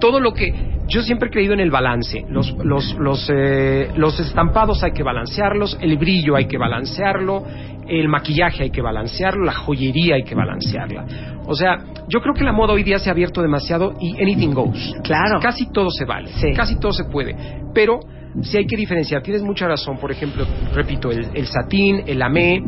Todo 0.01 0.21
lo 0.21 0.33
que 0.33 0.53
yo 0.89 1.03
siempre 1.03 1.29
he 1.29 1.33
creído 1.33 1.55
en 1.55 1.61
el 1.61 1.71
balance. 1.71 2.25
Los 2.29 2.53
los 2.65 2.95
los 2.99 3.29
eh, 3.33 3.91
los 3.97 4.19
estampados 4.21 4.83
hay 4.85 4.93
que 4.93 5.03
balancearlos, 5.03 5.79
el 5.81 5.97
brillo 5.97 6.37
hay 6.37 6.47
que 6.47 6.59
balancearlo, 6.59 7.45
el 7.89 8.09
maquillaje 8.09 8.65
hay 8.65 8.71
que 8.71 8.83
balancearlo, 8.83 9.45
la 9.45 9.53
joyería 9.55 10.17
hay 10.17 10.25
que 10.25 10.35
balancearla. 10.35 11.05
O 11.47 11.55
sea, 11.55 11.79
yo 12.09 12.21
creo 12.21 12.35
que 12.35 12.45
la 12.45 12.53
moda 12.53 12.73
hoy 12.73 12.83
día 12.83 12.99
se 12.99 13.09
ha 13.09 13.13
abierto 13.13 13.43
demasiado 13.43 13.95
y 14.01 14.21
anything 14.21 14.53
goes. 14.53 14.95
Claro. 15.03 15.41
Casi 15.41 15.71
todo 15.73 15.91
se 15.91 16.05
vale, 16.05 16.29
Sí. 16.29 16.53
casi 16.55 16.79
todo 16.79 16.93
se 16.93 17.05
puede. 17.05 17.37
Pero 17.75 18.01
sí 18.43 18.57
hay 18.59 18.67
que 18.67 18.77
diferenciar. 18.77 19.23
Tienes 19.23 19.43
mucha 19.43 19.67
razón. 19.67 19.97
Por 19.99 20.11
ejemplo, 20.13 20.45
repito, 20.75 21.11
el, 21.11 21.29
el 21.35 21.47
satín, 21.47 22.03
el 22.07 22.19
lamé, 22.19 22.63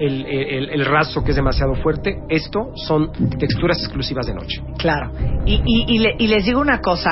el, 0.00 0.26
el, 0.26 0.70
el 0.70 0.84
raso 0.86 1.22
que 1.22 1.30
es 1.30 1.36
demasiado 1.36 1.74
fuerte, 1.76 2.18
esto 2.28 2.72
son 2.74 3.12
texturas 3.38 3.78
exclusivas 3.78 4.26
de 4.26 4.34
noche. 4.34 4.62
Claro. 4.78 5.12
Y, 5.46 5.54
y, 5.64 5.84
y, 5.94 5.98
le- 5.98 6.16
y 6.18 6.26
les 6.26 6.44
digo 6.44 6.60
una 6.60 6.80
cosa. 6.80 7.10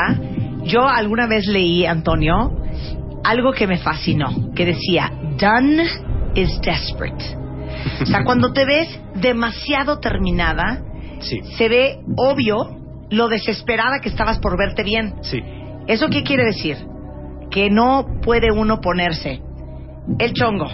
Yo 0.64 0.87
alguna 0.87 1.26
vez 1.26 1.47
leí, 1.47 1.87
Antonio, 1.87 2.50
algo 3.25 3.52
que 3.52 3.66
me 3.66 3.78
fascinó, 3.78 4.52
que 4.54 4.66
decía, 4.66 5.11
done 5.38 5.85
is 6.35 6.61
desperate. 6.62 7.25
O 8.02 8.07
sea, 8.07 8.25
cuando 8.25 8.52
te 8.52 8.64
ves 8.64 9.00
demasiado 9.14 9.99
terminada, 10.00 10.83
Sí, 11.21 11.40
se 11.57 11.68
ve 11.68 11.99
obvio 12.16 12.76
lo 13.11 13.28
desesperada 13.28 14.00
que 14.00 14.09
estabas 14.09 14.38
por 14.38 14.57
verte 14.59 14.83
bien. 14.85 15.14
sí. 15.23 15.42
¿Eso 15.88 16.09
qué 16.11 16.23
quiere 16.23 16.45
decir? 16.45 16.76
Que 17.50 17.71
no 17.71 18.04
puede 18.23 18.52
uno 18.52 18.80
ponerse 18.80 19.40
el 20.18 20.33
chongo, 20.35 20.68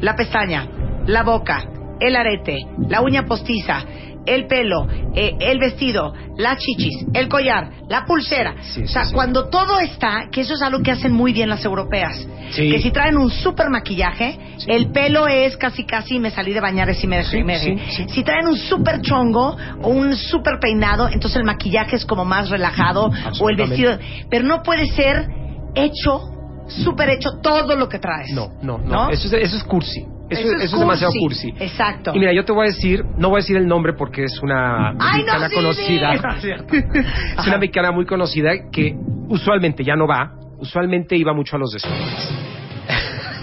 la 0.00 0.16
pestaña, 0.16 0.68
la 1.08 1.22
boca, 1.22 1.64
el 2.00 2.14
arete, 2.14 2.66
la 2.86 3.00
uña 3.00 3.24
postiza, 3.24 3.82
el 4.26 4.46
pelo, 4.46 4.86
eh, 5.14 5.36
el 5.40 5.58
vestido, 5.58 6.12
las 6.36 6.58
chichis, 6.58 7.06
el 7.14 7.28
collar, 7.28 7.70
la 7.88 8.04
pulsera. 8.04 8.56
Sí, 8.60 8.82
o 8.82 8.86
sea, 8.86 9.04
sí, 9.04 9.08
sí. 9.08 9.14
cuando 9.14 9.48
todo 9.48 9.80
está, 9.80 10.28
que 10.30 10.42
eso 10.42 10.52
es 10.52 10.60
algo 10.60 10.82
que 10.82 10.90
hacen 10.90 11.12
muy 11.12 11.32
bien 11.32 11.48
las 11.48 11.64
europeas. 11.64 12.28
Que 12.54 12.78
si 12.78 12.90
traen 12.90 13.16
un 13.16 13.30
super 13.30 13.70
maquillaje, 13.70 14.38
el 14.66 14.90
pelo 14.90 15.26
es 15.26 15.56
casi 15.56 15.84
casi 15.84 16.18
me 16.18 16.30
salí 16.30 16.52
de 16.52 16.60
bañar 16.60 16.88
y 16.90 17.06
me 17.06 17.24
sí. 17.24 17.76
Si 18.08 18.22
traen 18.22 18.48
un 18.48 18.56
super 18.56 19.00
chongo 19.00 19.56
o 19.82 19.88
un 19.88 20.14
super 20.14 20.58
peinado, 20.60 21.08
entonces 21.08 21.36
el 21.38 21.44
maquillaje 21.44 21.96
es 21.96 22.04
como 22.04 22.26
más 22.26 22.50
relajado 22.50 23.10
o 23.40 23.48
el 23.48 23.56
vestido. 23.56 23.98
Pero 24.28 24.44
no 24.44 24.62
puede 24.62 24.86
ser 24.88 25.26
hecho, 25.74 26.20
súper 26.68 27.10
hecho 27.10 27.38
todo 27.42 27.76
lo 27.76 27.88
que 27.88 27.98
traes. 27.98 28.30
No, 28.32 28.50
no, 28.60 28.76
no. 28.76 29.08
Eso, 29.08 29.26
es, 29.28 29.32
eso 29.32 29.56
es 29.56 29.64
cursi. 29.64 30.04
Eso, 30.30 30.40
Eso 30.42 30.50
eso 30.50 30.56
es 30.64 30.72
es, 30.72 30.78
demasiado 30.78 31.12
cursi. 31.18 31.48
Exacto. 31.58 32.12
Y 32.14 32.18
mira, 32.18 32.32
yo 32.34 32.44
te 32.44 32.52
voy 32.52 32.64
a 32.66 32.70
decir, 32.70 33.04
no 33.16 33.28
voy 33.30 33.38
a 33.38 33.42
decir 33.42 33.56
el 33.56 33.66
nombre 33.66 33.94
porque 33.94 34.24
es 34.24 34.38
una 34.42 34.90
Ay, 34.90 34.94
no, 34.96 35.12
mexicana 35.12 35.48
sí, 35.48 35.54
conocida. 35.54 36.12
sí. 36.40 36.48
No, 36.58 37.00
es 37.00 37.38
es 37.38 37.46
una 37.46 37.58
mexicana 37.58 37.92
muy 37.92 38.04
conocida 38.04 38.50
que 38.70 38.94
usualmente 39.28 39.84
ya 39.84 39.96
no 39.96 40.06
va, 40.06 40.32
usualmente 40.58 41.16
iba 41.16 41.32
mucho 41.32 41.56
a 41.56 41.58
los 41.58 41.70
desfiles. 41.72 42.28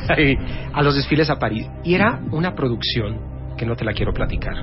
A 0.74 0.84
los 0.84 0.96
desfiles 0.96 1.30
a 1.32 1.40
París. 1.40 1.68
Y 1.84 1.96
era 1.96 2.20
una 2.32 2.54
producción 2.54 3.18
que 3.58 3.66
no 3.66 3.76
te 3.76 3.84
la 3.86 3.94
quiero 3.94 4.14
platicar. 4.14 4.54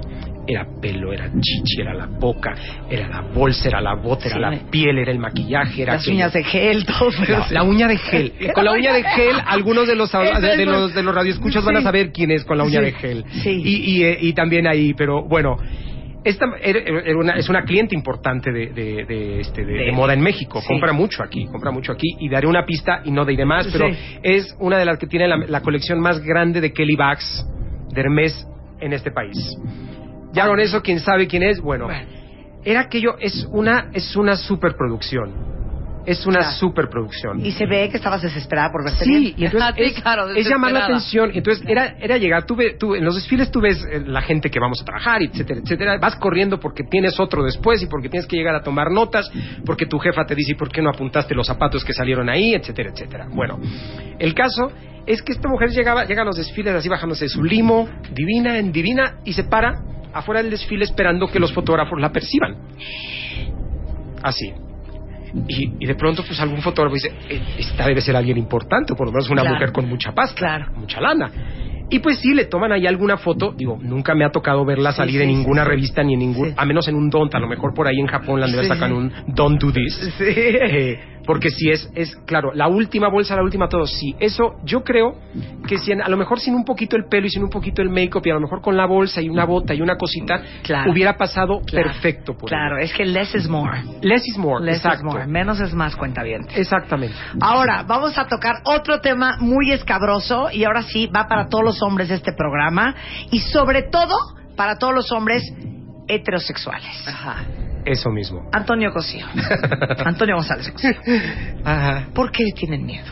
Era 0.44 0.66
pelo, 0.80 1.12
era 1.12 1.30
chichi, 1.40 1.80
era 1.82 1.94
la 1.94 2.06
boca, 2.06 2.52
era 2.90 3.06
la 3.08 3.20
bolsa, 3.20 3.68
era 3.68 3.80
la 3.80 3.94
bota, 3.94 4.26
era 4.26 4.34
Sí. 4.34 4.40
la 4.40 4.70
piel, 4.70 4.98
era 4.98 5.12
el 5.12 5.20
maquillaje, 5.20 5.82
era 5.82 5.92
Las 5.92 6.02
aquello. 6.02 6.16
uñas 6.16 6.32
de 6.32 6.42
gel, 6.44 6.84
todo. 6.84 7.10
La, 7.28 7.46
la 7.50 7.62
uña 7.62 7.86
de 7.86 7.96
gel. 7.96 8.32
Con 8.54 8.64
la 8.64 8.72
uña 8.72 8.92
de 8.92 9.04
gel, 9.04 9.36
algunos 9.46 9.86
de 9.86 9.94
los, 9.94 10.10
de, 10.10 10.56
de 10.56 10.66
los, 10.66 10.92
de 10.94 11.02
los 11.04 11.14
radioescuchas 11.14 11.64
van 11.64 11.76
a 11.76 11.82
saber 11.82 12.10
quién 12.10 12.32
es 12.32 12.44
con 12.44 12.58
la 12.58 12.64
uña 12.64 12.80
Sí, 12.80 12.84
de 12.86 12.92
gel. 12.92 13.24
sí. 13.42 13.50
Y, 13.64 13.76
y, 13.98 14.02
eh, 14.04 14.18
y 14.20 14.32
también 14.32 14.66
ahí, 14.66 14.94
pero 14.94 15.22
bueno. 15.22 15.56
Esta 16.24 16.46
era- 16.62 16.78
era 17.04 17.16
una- 17.18 17.32
es 17.34 17.48
una 17.48 17.62
cliente 17.64 17.96
importante 17.96 18.52
de, 18.52 18.68
de, 18.68 19.04
de, 19.06 19.40
este, 19.40 19.64
de- 19.64 19.72
De- 19.72 19.84
de 19.86 19.92
moda 19.92 20.14
en 20.14 20.20
México. 20.20 20.60
sí. 20.60 20.68
Compra 20.68 20.92
mucho 20.92 21.20
aquí, 21.20 21.46
compra 21.46 21.72
mucho 21.72 21.90
aquí. 21.90 22.16
Y 22.20 22.28
daré 22.28 22.46
una 22.46 22.64
pista 22.64 23.00
y 23.04 23.10
no 23.10 23.24
diré 23.24 23.44
más, 23.44 23.66
pero 23.72 23.90
Sí. 23.90 23.98
es 24.22 24.56
una 24.60 24.78
de 24.78 24.84
las 24.84 24.98
que 24.98 25.08
tiene 25.08 25.26
la, 25.26 25.36
la 25.36 25.60
colección 25.62 25.98
más 25.98 26.20
grande 26.20 26.60
de 26.60 26.72
Kelly 26.72 26.94
Bags 26.94 27.44
de 27.92 28.00
Hermes 28.00 28.46
en 28.80 28.92
este 28.92 29.10
país. 29.10 29.36
Ya 30.32 30.46
con 30.46 30.58
eso, 30.60 30.82
quién 30.82 31.00
sabe 31.00 31.26
quién 31.26 31.42
es, 31.42 31.60
bueno. 31.60 31.88
Era 32.64 32.80
aquello, 32.80 33.16
es 33.18 33.46
una, 33.50 33.90
es 33.92 34.14
una 34.16 34.36
superproducción. 34.36 35.52
Es 36.04 36.26
una 36.26 36.40
Claro. 36.40 36.56
superproducción. 36.56 37.46
Y 37.46 37.52
se 37.52 37.64
ve 37.64 37.88
que 37.88 37.96
estabas 37.96 38.22
desesperada 38.22 38.72
por 38.72 38.84
verte 38.84 39.04
Sí, 39.04 39.34
y 39.36 39.44
entonces 39.44 39.60
Ah, 39.70 39.72
sí, 39.76 39.82
es, 39.84 40.00
claro, 40.02 40.28
es 40.30 40.48
llamar 40.48 40.72
la 40.72 40.84
atención. 40.84 41.30
Entonces 41.32 41.64
era, 41.68 41.94
era 42.00 42.16
llegar, 42.18 42.44
tú, 42.44 42.56
ve- 42.56 42.74
tú- 42.76 42.96
en 42.96 43.04
los 43.04 43.14
desfiles 43.14 43.52
tú 43.52 43.60
ves 43.60 43.84
eh, 43.88 44.02
la 44.04 44.20
gente 44.20 44.50
que 44.50 44.58
vamos 44.58 44.82
a 44.82 44.84
trabajar, 44.84 45.22
etcétera, 45.22 45.60
etcétera. 45.62 45.98
Vas 45.98 46.16
corriendo 46.16 46.58
porque 46.58 46.82
tienes 46.90 47.20
otro 47.20 47.44
después 47.44 47.80
y 47.82 47.86
porque 47.86 48.08
tienes 48.08 48.26
que 48.26 48.34
llegar 48.36 48.56
a 48.56 48.62
tomar 48.64 48.90
notas, 48.90 49.30
porque 49.64 49.86
tu 49.86 49.98
jefa 50.00 50.24
te 50.26 50.34
dice, 50.34 50.52
¿y 50.52 50.54
por 50.56 50.70
qué 50.72 50.82
no 50.82 50.90
apuntaste 50.90 51.36
los 51.36 51.46
zapatos 51.46 51.84
que 51.84 51.92
salieron 51.92 52.28
ahí, 52.28 52.52
etcétera, 52.54 52.90
etcétera? 52.92 53.28
Bueno, 53.32 53.60
el 54.18 54.34
caso 54.34 54.72
es 55.06 55.22
que 55.22 55.32
esta 55.32 55.48
mujer 55.48 55.70
llegaba, 55.70 56.04
llega 56.04 56.22
a 56.22 56.24
los 56.24 56.36
desfiles 56.36 56.74
así 56.74 56.88
bajándose 56.88 57.26
de 57.26 57.28
su 57.28 57.44
limo, 57.44 57.88
divina, 58.12 58.58
en 58.58 58.72
divina, 58.72 59.18
y 59.24 59.34
se 59.34 59.44
para 59.44 59.74
afuera 60.14 60.42
del 60.42 60.50
desfile 60.50 60.84
esperando 60.84 61.26
que 61.28 61.38
los 61.40 61.52
fotógrafos 61.52 62.00
la 62.00 62.10
perciban. 62.12 62.56
Así. 64.22 64.52
Y, 65.48 65.72
y 65.80 65.86
de 65.86 65.94
pronto, 65.94 66.22
pues 66.26 66.38
algún 66.40 66.60
fotógrafo 66.60 66.94
dice, 66.94 67.10
"Eh, 67.28 67.40
esta 67.58 67.86
debe 67.86 68.00
ser 68.02 68.14
alguien 68.16 68.36
importante, 68.36 68.92
o 68.92 68.96
por 68.96 69.06
lo 69.06 69.12
menos 69.12 69.30
una 69.30 69.42
Claro. 69.42 69.56
mujer 69.56 69.72
con 69.72 69.88
mucha 69.88 70.12
pasta, 70.12 70.36
Claro. 70.38 70.72
mucha 70.76 71.00
lana. 71.00 71.30
Y 71.92 71.98
pues 72.00 72.18
sí, 72.18 72.32
le 72.34 72.46
toman 72.46 72.72
ahí 72.72 72.86
alguna 72.86 73.16
foto. 73.18 73.52
Digo, 73.56 73.78
nunca 73.80 74.14
me 74.14 74.24
ha 74.24 74.30
tocado 74.30 74.64
verla 74.64 74.92
salir 74.92 75.16
sí, 75.16 75.22
en 75.22 75.28
ninguna 75.28 75.62
revista 75.64 76.02
ni 76.02 76.14
en 76.14 76.20
ningún, 76.20 76.54
a 76.56 76.64
menos 76.64 76.88
en 76.88 76.96
un 76.96 77.10
Don't, 77.10 77.34
a 77.34 77.38
lo 77.38 77.46
mejor 77.48 77.74
por 77.74 77.86
ahí 77.86 78.00
en 78.00 78.06
Japón 78.06 78.40
la 78.40 78.46
han 78.46 78.52
de 78.52 78.62
Sí. 78.62 78.68
sacan 78.68 78.92
un 78.92 79.12
Don't 79.28 79.60
Do 79.60 79.72
This. 79.72 80.14
Sí. 80.18 80.24
Eh, 80.26 80.98
porque 81.24 81.50
si 81.50 81.70
es, 81.70 81.88
es, 81.94 82.16
claro, 82.26 82.52
la 82.52 82.66
última 82.66 83.08
bolsa, 83.08 83.36
la 83.36 83.42
última 83.44 83.68
todo, 83.68 83.86
sí. 83.86 84.16
Eso, 84.18 84.54
yo 84.64 84.82
creo 84.82 85.14
que 85.68 85.78
si 85.78 85.92
en- 85.92 86.02
a 86.02 86.08
lo 86.08 86.16
mejor 86.16 86.40
sin 86.40 86.52
un 86.54 86.64
poquito 86.64 86.96
el 86.96 87.04
pelo 87.08 87.26
y 87.28 87.30
sin 87.30 87.44
un 87.44 87.48
poquito 87.50 87.80
el 87.80 87.90
make-up 87.90 88.22
y 88.24 88.30
a 88.30 88.34
lo 88.34 88.40
mejor 88.40 88.60
con 88.60 88.76
la 88.76 88.86
bolsa 88.86 89.20
y 89.22 89.28
una 89.28 89.44
bota 89.44 89.72
y 89.72 89.80
una 89.80 89.96
cosita, 89.96 90.42
Claro. 90.64 90.90
hubiera 90.90 91.16
pasado 91.16 91.60
Claro. 91.64 91.90
perfecto. 91.90 92.36
Por 92.36 92.48
Claro, 92.48 92.78
es 92.78 92.92
que 92.92 93.04
less 93.04 93.32
is 93.36 93.48
more. 93.48 93.82
Less 94.00 94.26
is 94.26 94.36
more, 94.36 94.64
Less 94.64 94.78
exacto. 94.78 94.98
is 95.06 95.12
more. 95.14 95.26
Menos 95.28 95.60
es 95.60 95.72
más, 95.74 95.94
cuenta 95.94 96.24
bien. 96.24 96.40
Exactamente. 96.56 97.14
Ahora, 97.40 97.84
vamos 97.86 98.18
a 98.18 98.26
tocar 98.26 98.56
otro 98.64 99.00
tema 99.00 99.36
muy 99.38 99.70
escabroso 99.70 100.48
y 100.52 100.64
ahora 100.64 100.82
sí 100.82 101.06
va 101.06 101.28
para 101.28 101.46
todos 101.48 101.62
los 101.64 101.81
hombres 101.82 102.08
de 102.08 102.14
este 102.16 102.32
programa 102.32 102.94
y 103.30 103.40
sobre 103.40 103.82
todo 103.82 104.14
para 104.56 104.76
todos 104.78 104.94
los 104.94 105.12
hombres 105.12 105.42
heterosexuales. 106.08 107.06
Ajá. 107.06 107.44
Eso 107.84 108.10
mismo. 108.10 108.48
Antonio 108.52 108.92
Cosío. 108.92 109.26
Antonio 110.04 110.36
González 110.36 110.70
Cosío. 110.70 110.92
Ajá. 111.64 112.08
¿Por 112.14 112.30
qué 112.30 112.44
tienen 112.54 112.84
miedo? 112.86 113.06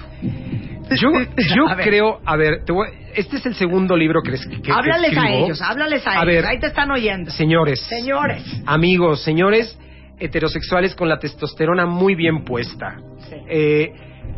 Yo, 0.91 1.11
yo 1.57 1.69
A 1.69 1.77
creo, 1.77 2.21
a 2.25 2.37
ver, 2.37 2.65
te 2.65 2.73
voy- 2.73 2.89
este 3.15 3.39
es 3.39 3.47
el 3.47 3.55
segundo 3.55 3.97
libro 3.97 4.21
que, 4.23 4.33
es- 4.35 4.47
que- 4.47 4.61
que 4.63 4.71
háblales 4.73 5.17
a 5.17 5.29
ellos, 5.31 5.61
háblales 5.63 6.07
a, 6.07 6.11
A 6.11 6.15
ellos. 6.23 6.27
ver. 6.27 6.47
Ahí 6.47 6.61
te 6.61 6.67
están 6.69 6.91
oyendo. 6.91 7.31
Señores, 7.33 7.81
Señores. 7.81 8.45
amigos, 8.67 9.23
señores 9.25 9.77
heterosexuales 10.19 10.95
con 10.95 11.09
la 11.09 11.19
testosterona 11.19 11.87
muy 11.87 12.15
bien 12.15 12.45
puesta. 12.45 12.97
Sí. 13.29 13.37
Eh, 13.49 13.93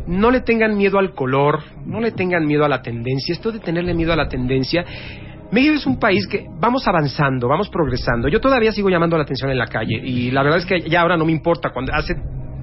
no 0.07 0.31
le 0.31 0.41
tengan 0.41 0.77
miedo 0.77 0.99
al 0.99 1.13
color, 1.13 1.63
no 1.85 1.99
le 1.99 2.11
tengan 2.11 2.45
miedo 2.45 2.65
a 2.65 2.69
la 2.69 2.81
tendencia. 2.81 3.33
Esto 3.33 3.51
de 3.51 3.59
tenerle 3.59 3.93
miedo 3.93 4.13
a 4.13 4.15
la 4.15 4.27
tendencia. 4.27 4.83
México 5.51 5.75
es 5.75 5.85
un 5.85 5.99
país 5.99 6.27
que 6.27 6.45
vamos 6.59 6.87
avanzando, 6.87 7.47
vamos 7.47 7.69
progresando. 7.69 8.27
Yo 8.27 8.41
todavía 8.41 8.71
sigo 8.71 8.89
llamando 8.89 9.17
la 9.17 9.23
atención 9.23 9.51
en 9.51 9.57
la 9.57 9.67
calle 9.67 10.01
y 10.03 10.31
la 10.31 10.41
verdad 10.41 10.59
es 10.59 10.65
que 10.65 10.81
ya 10.89 11.01
ahora 11.01 11.15
no 11.15 11.25
me 11.25 11.31
importa. 11.31 11.69
Cuando 11.71 11.93
hace 11.93 12.15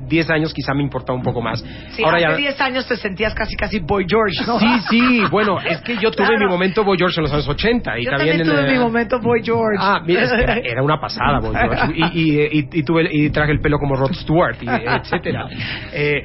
10 0.08 0.28
años 0.30 0.52
quizá 0.52 0.74
me 0.74 0.82
importaba 0.82 1.16
un 1.16 1.22
poco 1.24 1.40
más. 1.40 1.64
Sí, 1.92 2.02
ahora 2.02 2.16
hace 2.16 2.42
ya 2.42 2.48
10 2.50 2.60
años 2.60 2.86
te 2.88 2.96
sentías 2.96 3.32
casi 3.32 3.54
casi 3.54 3.78
Boy 3.78 4.06
George, 4.08 4.44
¿no? 4.44 4.58
Sí, 4.58 4.66
sí, 4.90 5.22
bueno, 5.30 5.60
es 5.60 5.80
que 5.82 5.94
yo 5.98 6.10
tuve 6.10 6.26
Claro. 6.26 6.40
mi 6.40 6.46
momento 6.46 6.82
Boy 6.82 6.98
George 6.98 7.20
en 7.20 7.22
los 7.22 7.32
años 7.32 7.48
80 7.48 7.98
y 8.00 8.04
Yo 8.04 8.10
también, 8.10 8.38
también 8.38 8.56
tuve 8.56 8.66
en, 8.66 8.72
mi 8.72 8.84
momento 8.84 9.20
Boy 9.20 9.40
George. 9.44 9.78
Ah, 9.80 10.00
mira, 10.04 10.22
es 10.24 10.32
que 10.32 10.42
era, 10.42 10.54
era 10.56 10.82
una 10.82 11.00
pasada, 11.00 11.38
Boy 11.38 11.54
George. 11.54 11.92
Y, 11.94 12.20
y, 12.20 12.58
y, 12.58 12.68
y 12.72 12.82
tuve, 12.82 13.08
y 13.08 13.30
traje 13.30 13.52
el 13.52 13.60
pelo 13.60 13.78
como 13.78 13.94
Rod 13.94 14.12
Stewart, 14.14 14.56
y, 14.60 14.68
etcétera. 14.68 15.46
Eh, 15.92 16.22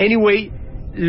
anyway, 0.00 0.50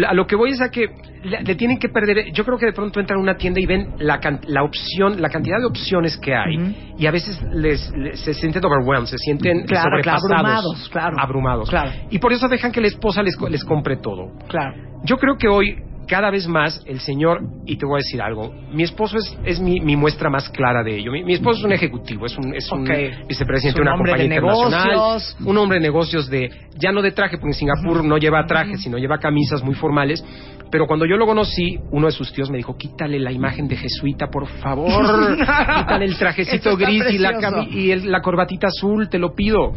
a 0.07 0.13
lo 0.13 0.27
que 0.27 0.36
voy 0.36 0.51
es 0.51 0.62
a 0.62 0.69
que 0.69 0.86
le, 1.24 1.55
tienen 1.55 1.77
que 1.79 1.89
perder. 1.89 2.31
Yo 2.33 2.43
creo 2.45 2.57
que 2.57 2.65
de 2.67 2.74
pronto 2.74 3.00
entran 3.00 3.19
a 3.19 3.21
una 3.21 3.36
tienda 3.36 3.60
y 3.60 3.65
ven 3.65 3.93
la, 4.00 4.19
can- 4.19 4.41
la 4.48 4.63
opción, 4.63 5.21
la 5.21 5.29
cantidad 5.29 5.57
de 5.60 5.65
opciones 5.65 6.17
que 6.17 6.36
hay. 6.36 6.93
Y 6.98 7.05
a 7.07 7.12
veces 7.12 7.41
les, 7.51 7.91
les- 7.95 8.19
se 8.19 8.33
sienten 8.33 8.63
overwhelmed, 8.65 9.07
se 9.07 9.17
sienten 9.17 9.65
Claro, 9.65 10.01
claro, 10.01 10.19
sobrepasados. 10.19 10.31
abrumados, 10.31 10.89
claro. 10.91 11.15
Abrumados. 11.19 11.69
Claro. 11.69 11.91
Y 12.10 12.19
por 12.19 12.31
eso 12.33 12.48
dejan 12.48 12.71
que 12.71 12.81
la 12.81 12.88
esposa 12.88 13.21
les, 13.24 13.36
les 13.50 13.63
compre 13.63 13.98
todo. 13.98 14.31
Claro. 14.48 14.74
Yo 15.03 15.17
creo 15.17 15.36
que 15.38 15.48
hoy, 15.48 15.75
cada 16.12 16.30
vez 16.30 16.46
más, 16.46 16.84
el 16.86 17.00
señor, 17.00 17.39
y 17.65 17.77
te 17.77 17.86
voy 17.86 17.96
a 17.96 18.03
decir 18.03 18.22
algo, 18.22 18.53
mi 18.74 18.84
esposo 18.84 19.18
es, 19.18 19.34
es 19.46 19.62
mi, 19.62 19.80
mi 19.80 19.96
muestra 19.96 20.30
más 20.30 20.50
clara 20.50 20.84
de 20.84 20.98
ello. 20.98 21.10
Mi, 21.13 21.24
mi 21.24 21.34
esposo 21.36 21.60
es 21.60 21.63
un 21.65 21.72
ejecutivo, 21.72 22.25
es 22.25 22.38
un, 22.38 22.53
es 22.53 22.70
un 22.70 22.84
vicepresidente 23.30 23.70
Es 23.70 23.75
un 23.75 23.75
de 23.75 23.82
una 23.84 23.94
hombre 23.94 24.12
compañía 24.12 24.30
de 24.30 24.36
internacional, 24.36 24.88
negocios. 24.89 25.38
un 25.46 25.58
hombre 25.58 25.77
de 25.80 25.84
negocios 25.84 26.30
de, 26.30 26.51
ya 26.77 26.91
no 26.91 27.01
de 27.01 27.12
traje, 27.13 27.38
porque 27.38 27.51
en 27.51 27.53
Singapur 27.53 28.03
no 28.03 28.18
lleva 28.18 28.46
traje, 28.46 28.75
sino 28.77 28.98
lleva 28.98 29.20
camisas 29.20 29.63
muy 29.63 29.74
formales. 29.74 30.22
Pero 30.70 30.86
cuando 30.86 31.06
yo 31.06 31.15
lo 31.15 31.25
conocí, 31.25 31.80
uno 31.91 32.08
de 32.08 32.12
sus 32.12 32.34
tíos 32.34 32.50
me 32.50 32.58
dijo, 32.58 32.75
quítale 32.77 33.18
la 33.18 33.32
imagen 33.32 33.70
de 33.70 33.77
jesuita, 33.77 34.27
por 34.27 34.48
favor. 34.48 35.38
quítale 35.38 36.06
el 36.06 36.18
trajecito 36.18 36.75
gris 36.75 37.06
y, 37.10 37.18
la, 37.20 37.30
precioso. 37.32 37.56
cami- 37.58 37.72
y 37.72 37.91
el- 37.91 38.12
la 38.12 38.22
corbatita 38.22 38.68
azul, 38.68 39.08
te 39.10 39.18
lo 39.18 39.34
pido 39.34 39.72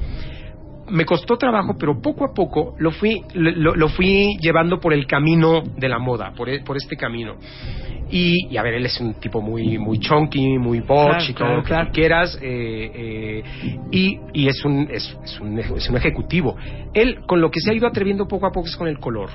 me 0.89 1.05
costó 1.05 1.37
trabajo, 1.37 1.77
pero 1.79 2.01
poco 2.01 2.25
a 2.25 2.33
poco 2.35 2.75
lo 2.79 2.91
fui, 2.91 3.23
lo, 3.35 3.75
lo 3.75 3.89
fui 3.89 4.37
llevando 4.41 4.79
por 4.81 4.93
el 4.93 5.07
camino 5.07 5.63
de 5.77 5.89
la 5.89 5.99
moda, 5.99 6.33
por, 6.37 6.49
e- 6.49 6.61
por 6.61 6.77
este 6.77 6.97
camino. 6.97 7.37
Y, 8.11 8.49
y, 8.53 8.57
a 8.59 8.63
ver, 8.63 8.75
él 8.75 8.85
es 8.87 9.01
un 9.01 9.15
tipo 9.15 9.41
muy 9.41 9.79
muy 9.79 9.99
chunky, 9.99 10.59
muy 10.59 10.81
botch 10.81 11.09
Claro, 11.09 11.25
y 11.25 11.33
todo 11.33 11.35
claro, 11.47 11.57
lo 11.57 11.63
que 11.63 11.69
claro. 11.69 11.91
quieras. 11.93 12.39
eh, 12.43 12.91
eh, 12.95 13.43
y, 13.91 14.21
y 14.35 14.47
es 14.49 14.65
un, 14.65 14.89
es, 14.91 15.17
es 15.25 15.41
un 15.41 15.59
es 15.59 15.89
un 15.89 15.97
ejecutivo. 15.97 16.55
Él 16.93 17.21
con 17.27 17.41
lo 17.41 17.51
que 17.51 17.61
se 17.61 17.71
ha 17.71 17.75
ido 17.75 17.87
atreviendo 17.87 18.29
poco 18.29 18.47
a 18.47 18.51
poco 18.53 18.67
es 18.69 18.77
con 18.77 18.89
el 18.89 18.99
color. 18.99 19.31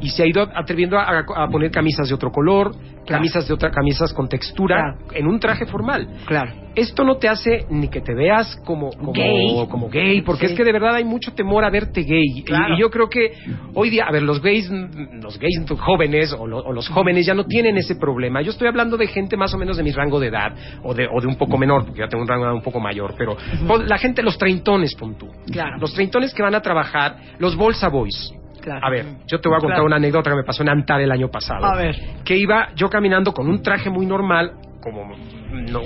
Y 0.00 0.10
se 0.10 0.22
ha 0.22 0.26
ido 0.26 0.42
atreviendo 0.54 0.98
a, 0.98 1.24
a 1.36 1.48
poner 1.48 1.70
camisas 1.70 2.08
de 2.08 2.14
otro 2.14 2.30
color, 2.30 2.72
camisas 3.06 3.48
de 3.48 3.54
otra, 3.54 3.70
camisas 3.70 4.12
con 4.12 4.28
textura, 4.28 4.94
Claro. 4.98 5.14
en 5.18 5.26
un 5.26 5.40
traje 5.40 5.64
formal 5.66 6.06
Claro. 6.26 6.52
esto 6.76 7.04
no 7.04 7.16
te 7.16 7.26
hace 7.26 7.64
ni 7.70 7.88
que 7.88 8.00
te 8.02 8.14
veas 8.14 8.54
como, 8.66 8.90
como 8.90 9.12
Gay. 9.12 9.66
como 9.70 9.88
gay, 9.88 10.20
porque 10.22 10.46
Sí. 10.46 10.52
es 10.52 10.56
que 10.58 10.62
de 10.64 10.72
verdad 10.72 10.94
hay 10.96 11.04
mucho 11.04 11.32
temor 11.32 11.64
a 11.64 11.70
verte 11.70 12.02
gay. 12.02 12.22
Y- 12.36 12.42
Claro. 12.44 12.76
Y, 12.76 12.80
yo 12.80 12.90
creo 12.90 13.08
que 13.08 13.32
hoy 13.74 13.88
día, 13.90 14.04
a 14.06 14.12
ver, 14.12 14.22
los 14.22 14.40
gays, 14.42 14.70
los 14.70 15.38
gays 15.38 15.58
jóvenes 15.78 16.32
o, 16.38 16.46
lo- 16.46 16.58
o 16.58 16.72
los 16.72 16.86
jóvenes 16.88 17.24
ya 17.26 17.34
no 17.34 17.44
tienen 17.46 17.76
ese 17.78 17.96
problema. 17.96 18.42
Yo 18.42 18.50
estoy 18.50 18.68
hablando 18.68 18.96
de 18.98 19.06
gente 19.06 19.36
más 19.36 19.52
o 19.54 19.58
menos 19.58 19.78
de 19.78 19.82
mi 19.82 19.90
rango 19.90 20.20
de 20.20 20.28
edad 20.28 20.52
o 20.82 20.92
de, 20.94 21.08
o 21.10 21.20
de 21.20 21.26
un 21.26 21.36
poco 21.36 21.56
menor, 21.58 21.86
porque 21.86 22.00
ya 22.00 22.08
tengo 22.08 22.22
un 22.22 22.28
rango 22.28 22.44
de 22.44 22.48
edad 22.50 22.56
un 22.56 22.62
poco 22.62 22.78
mayor, 22.78 23.14
pero 23.18 23.36
pon- 23.66 23.88
la 23.88 23.98
gente, 23.98 24.22
los 24.22 24.36
treintones, 24.38 24.94
pon 24.94 25.16
tú. 25.16 25.28
Claro. 25.50 25.78
Los 25.80 25.94
treintones 25.94 26.32
que 26.34 26.42
van 26.42 26.54
a 26.54 26.60
trabar, 26.60 27.16
los 27.38 27.56
bolsa 27.56 27.88
boys. 27.88 28.32
Claro. 28.68 28.86
A 28.86 28.90
ver, 28.90 29.06
yo 29.26 29.40
te 29.40 29.48
voy 29.48 29.56
a 29.56 29.60
contar 29.60 29.76
Claro. 29.76 29.86
una 29.86 29.96
anécdota 29.96 30.30
que 30.30 30.36
me 30.36 30.44
pasó 30.44 30.62
en 30.62 30.68
Antar 30.68 31.00
el 31.00 31.10
año 31.10 31.28
pasado. 31.30 31.64
A 31.64 31.74
ver. 31.76 31.96
Que 32.24 32.36
iba 32.36 32.68
yo 32.76 32.90
caminando 32.90 33.32
con 33.32 33.48
un 33.48 33.62
traje 33.62 33.88
muy 33.88 34.04
normal, 34.04 34.52
como 34.82 35.10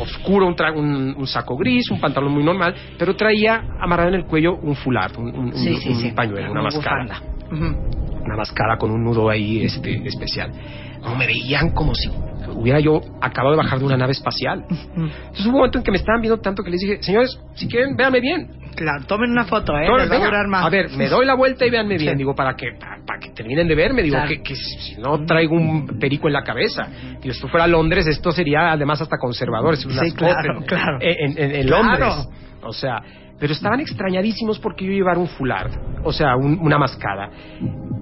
oscuro, 0.00 0.46
un, 0.46 0.56
tra- 0.56 0.76
un, 0.76 1.14
un 1.16 1.26
saco 1.26 1.56
gris, 1.56 1.90
un 1.90 2.00
pantalón 2.00 2.32
muy 2.32 2.42
normal, 2.42 2.74
pero 2.98 3.14
traía 3.14 3.62
amarrado 3.80 4.08
en 4.08 4.14
el 4.16 4.24
cuello 4.24 4.56
un 4.56 4.74
fular, 4.74 5.12
un, 5.18 5.28
un- 5.34 5.54
Sí, 5.54 5.76
sí, 5.76 5.94
sí. 5.94 6.10
pañuelo, 6.12 6.50
una 6.50 6.62
máscara. 6.62 7.20
Ujú. 7.50 8.20
Una 8.24 8.36
máscara 8.36 8.76
con 8.78 8.90
un 8.90 9.02
nudo 9.04 9.28
ahí 9.30 9.62
este, 9.64 10.06
especial. 10.06 10.50
No, 11.00 11.14
me 11.16 11.26
veían 11.26 11.70
como 11.70 11.94
si 11.94 12.08
hubiera 12.54 12.78
yo 12.80 13.00
acabado 13.20 13.52
de 13.56 13.62
bajar 13.62 13.78
de 13.78 13.84
una 13.86 13.96
nave 13.96 14.12
espacial. 14.12 14.64
Entonces 14.68 15.46
hubo 15.46 15.50
un 15.50 15.56
momento 15.58 15.78
en 15.78 15.84
que 15.84 15.90
me 15.90 15.96
estaban 15.96 16.20
viendo 16.20 16.40
tanto 16.40 16.62
que 16.62 16.70
les 16.70 16.80
dije, 16.80 17.02
señores, 17.02 17.38
si 17.54 17.66
quieren, 17.68 17.96
véanme 17.96 18.20
bien. 18.20 18.48
Claro, 18.74 19.04
tomen 19.06 19.30
una 19.30 19.44
foto, 19.44 19.76
¿eh? 19.76 19.86
Les 19.98 20.10
va 20.10 20.16
a 20.16 20.24
durar 20.24 20.48
más. 20.48 20.64
a 20.64 20.70
ver, 20.70 20.90
me 20.96 21.08
doy 21.08 21.26
la 21.26 21.34
vuelta 21.34 21.64
y 21.66 21.70
véanme 21.70 21.96
bien. 21.98 22.12
Sí. 22.12 22.18
Digo, 22.18 22.34
para 22.34 22.54
que, 22.56 22.72
para, 22.78 23.04
para 23.04 23.20
que 23.20 23.30
terminen 23.30 23.68
de 23.68 23.74
verme. 23.74 24.02
Digo, 24.02 24.14
Claro. 24.16 24.28
que, 24.28 24.42
que 24.42 24.54
si, 24.56 24.78
si 24.80 25.00
no 25.00 25.24
traigo 25.24 25.54
un 25.56 25.98
perico 25.98 26.26
en 26.28 26.32
la 26.34 26.42
cabeza. 26.42 26.88
Y 27.22 27.28
esto 27.30 27.48
fuera 27.48 27.66
Londres, 27.66 28.06
esto 28.06 28.32
sería 28.32 28.72
además 28.72 29.00
hasta 29.00 29.16
conservador. 29.18 29.76
Sí, 29.76 29.88
claro, 30.14 30.58
en, 30.58 30.62
claro. 30.64 30.98
En, 31.00 31.38
en- 31.38 31.54
en 31.56 31.66
Claro. 31.66 31.82
Londres. 32.06 32.28
O 32.62 32.72
sea, 32.72 33.02
pero 33.38 33.52
estaban 33.52 33.80
extrañadísimos 33.80 34.58
porque 34.58 34.84
yo 34.84 34.92
llevar 34.92 35.18
un 35.18 35.26
fular. 35.28 35.68
O 36.04 36.12
sea, 36.12 36.36
un- 36.36 36.58
una 36.60 36.78
mascada. 36.78 37.28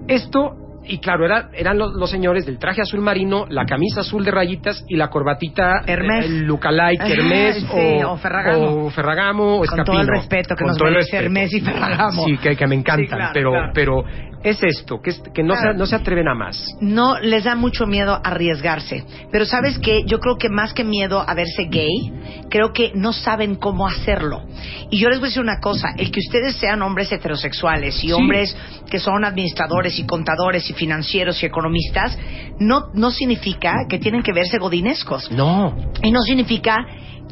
Esto, 0.08 0.50
y 0.84 0.98
claro, 0.98 1.24
era, 1.26 1.50
eran 1.52 1.78
los, 1.78 1.92
los 1.94 2.10
señores 2.10 2.46
del 2.46 2.58
traje 2.58 2.80
azul 2.82 3.00
marino, 3.00 3.46
la 3.48 3.64
camisa 3.66 4.00
azul 4.00 4.24
de 4.24 4.30
rayitas 4.30 4.84
y 4.88 4.96
la 4.96 5.08
corbatita 5.08 5.82
Hermès. 5.86 6.24
eh, 6.24 6.28
el 6.28 6.46
lookalike 6.46 7.02
Ajá, 7.02 7.12
Hermés 7.12 7.56
sí, 7.70 8.02
o 8.04 8.16
Ferragamo. 8.16 8.84
o 8.86 8.90
Ferragamo 8.90 9.54
o 9.54 9.58
Con 9.58 9.64
Escapino. 9.64 9.84
todo 9.84 10.00
el 10.00 10.08
respeto 10.08 10.54
que 10.56 10.64
Con 10.64 10.68
nos 10.72 10.78
el 10.80 10.84
merece. 10.90 11.16
Hermès 11.18 11.52
y 11.52 11.60
Ferragamo. 11.60 12.24
Sí, 12.24 12.38
que, 12.38 12.56
que 12.56 12.66
me 12.66 12.74
encantan, 12.76 13.04
Sí, 13.06 13.10
claro, 13.12 13.30
pero, 13.34 13.50
claro. 13.50 13.72
pero 13.74 14.04
es 14.42 14.62
esto, 14.62 15.00
que, 15.02 15.10
es- 15.10 15.22
que 15.34 15.42
no, 15.42 15.54
Claro. 15.54 15.72
se, 15.72 15.78
no 15.78 15.86
se 15.86 15.96
atreven 15.96 16.28
a 16.28 16.34
más. 16.34 16.74
no 16.80 17.18
les 17.20 17.44
da 17.44 17.54
mucho 17.54 17.86
miedo 17.86 18.20
arriesgarse. 18.24 19.04
Pero 19.30 19.44
sabes 19.44 19.78
qué, 19.78 20.02
yo 20.06 20.18
creo 20.18 20.36
que 20.38 20.48
más 20.48 20.72
que 20.72 20.82
miedo 20.84 21.22
a 21.26 21.34
verse 21.34 21.64
gay, 21.70 22.12
creo 22.48 22.72
que 22.72 22.92
no 22.94 23.12
saben 23.12 23.56
cómo 23.56 23.86
hacerlo. 23.86 24.42
Y 24.90 24.98
yo 24.98 25.08
les 25.08 25.18
voy 25.18 25.26
a 25.26 25.30
decir 25.30 25.42
una 25.42 25.60
cosa, 25.60 25.88
el 25.98 26.10
que 26.10 26.20
ustedes 26.20 26.56
sean 26.56 26.80
hombres 26.82 27.12
heterosexuales 27.12 27.96
y 28.02 28.08
Sí. 28.08 28.12
hombres 28.12 28.56
que 28.90 28.98
son 28.98 29.24
administradores 29.24 29.98
y 29.98 30.04
contadores 30.06 30.68
y 30.70 30.72
financieros 30.72 31.42
y 31.42 31.46
economistas, 31.46 32.18
no, 32.58 32.86
no 32.94 33.10
significa 33.10 33.74
que 33.88 33.98
tienen 33.98 34.22
que 34.22 34.32
verse 34.32 34.58
godinescos. 34.58 35.30
No. 35.30 35.76
Y 36.02 36.10
no 36.10 36.20
significa 36.22 36.76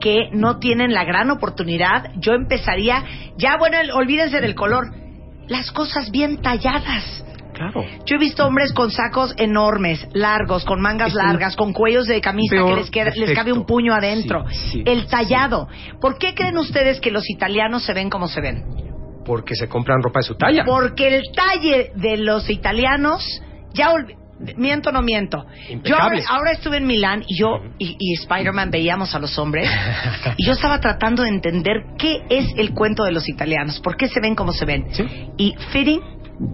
que 0.00 0.28
no 0.32 0.58
tienen 0.58 0.92
la 0.92 1.04
gran 1.04 1.30
oportunidad. 1.30 2.10
Yo 2.16 2.34
empezaría, 2.34 3.02
ya 3.36 3.56
bueno, 3.58 3.78
el- 3.80 3.90
olvídense 3.90 4.40
del 4.40 4.54
color, 4.54 4.84
las 5.48 5.70
cosas 5.72 6.10
bien 6.10 6.40
talladas. 6.42 7.24
Claro. 7.54 7.84
Yo 8.06 8.16
he 8.16 8.18
visto 8.18 8.46
hombres 8.46 8.72
con 8.72 8.90
sacos 8.92 9.34
enormes, 9.36 10.06
largos, 10.12 10.64
con 10.64 10.80
mangas 10.80 11.12
largas, 11.14 11.56
con 11.56 11.72
cuellos 11.72 12.06
de 12.06 12.20
camisa 12.20 12.54
que 12.56 12.74
les, 12.76 12.90
queda- 12.90 13.12
les 13.16 13.34
cabe 13.34 13.52
un 13.52 13.66
puño 13.66 13.92
adentro. 13.94 14.44
Sí, 14.48 14.68
sí, 14.70 14.82
el 14.86 15.06
tallado. 15.08 15.66
¿Por 16.00 16.18
qué 16.18 16.34
creen 16.34 16.56
ustedes 16.56 17.00
que 17.00 17.10
los 17.10 17.28
italianos 17.28 17.82
se 17.82 17.94
ven 17.94 18.10
como 18.10 18.28
se 18.28 18.40
ven? 18.40 18.62
Porque 19.24 19.56
se 19.56 19.68
compran 19.68 20.00
ropa 20.02 20.20
de 20.20 20.24
su 20.24 20.36
talla. 20.36 20.64
Porque 20.64 21.08
el 21.16 21.22
talle 21.34 21.90
de 21.96 22.16
los 22.18 22.48
italianos, 22.48 23.24
ya 23.74 23.92
miento 24.56 24.90
o 24.90 24.92
no 24.92 25.02
miento. 25.02 25.44
Yo 25.84 25.96
ahora, 25.96 26.52
estuve 26.52 26.78
en 26.78 26.86
Milán 26.86 27.24
y 27.26 27.38
yo 27.38 27.60
y, 27.78 27.96
y 27.98 28.14
Spider-Man 28.14 28.70
veíamos 28.70 29.14
a 29.14 29.18
los 29.18 29.38
hombres 29.38 29.68
y 30.36 30.46
yo 30.46 30.52
estaba 30.52 30.80
tratando 30.80 31.22
de 31.22 31.28
entender 31.28 31.84
qué 31.98 32.22
es 32.30 32.46
el 32.56 32.72
cuento 32.72 33.04
de 33.04 33.12
los 33.12 33.28
italianos, 33.28 33.80
por 33.80 33.96
qué 33.96 34.08
se 34.08 34.20
ven 34.20 34.34
como 34.34 34.52
se 34.52 34.64
ven. 34.64 34.86
Sí. 34.92 35.04
Y 35.36 35.54
fitting 35.72 36.00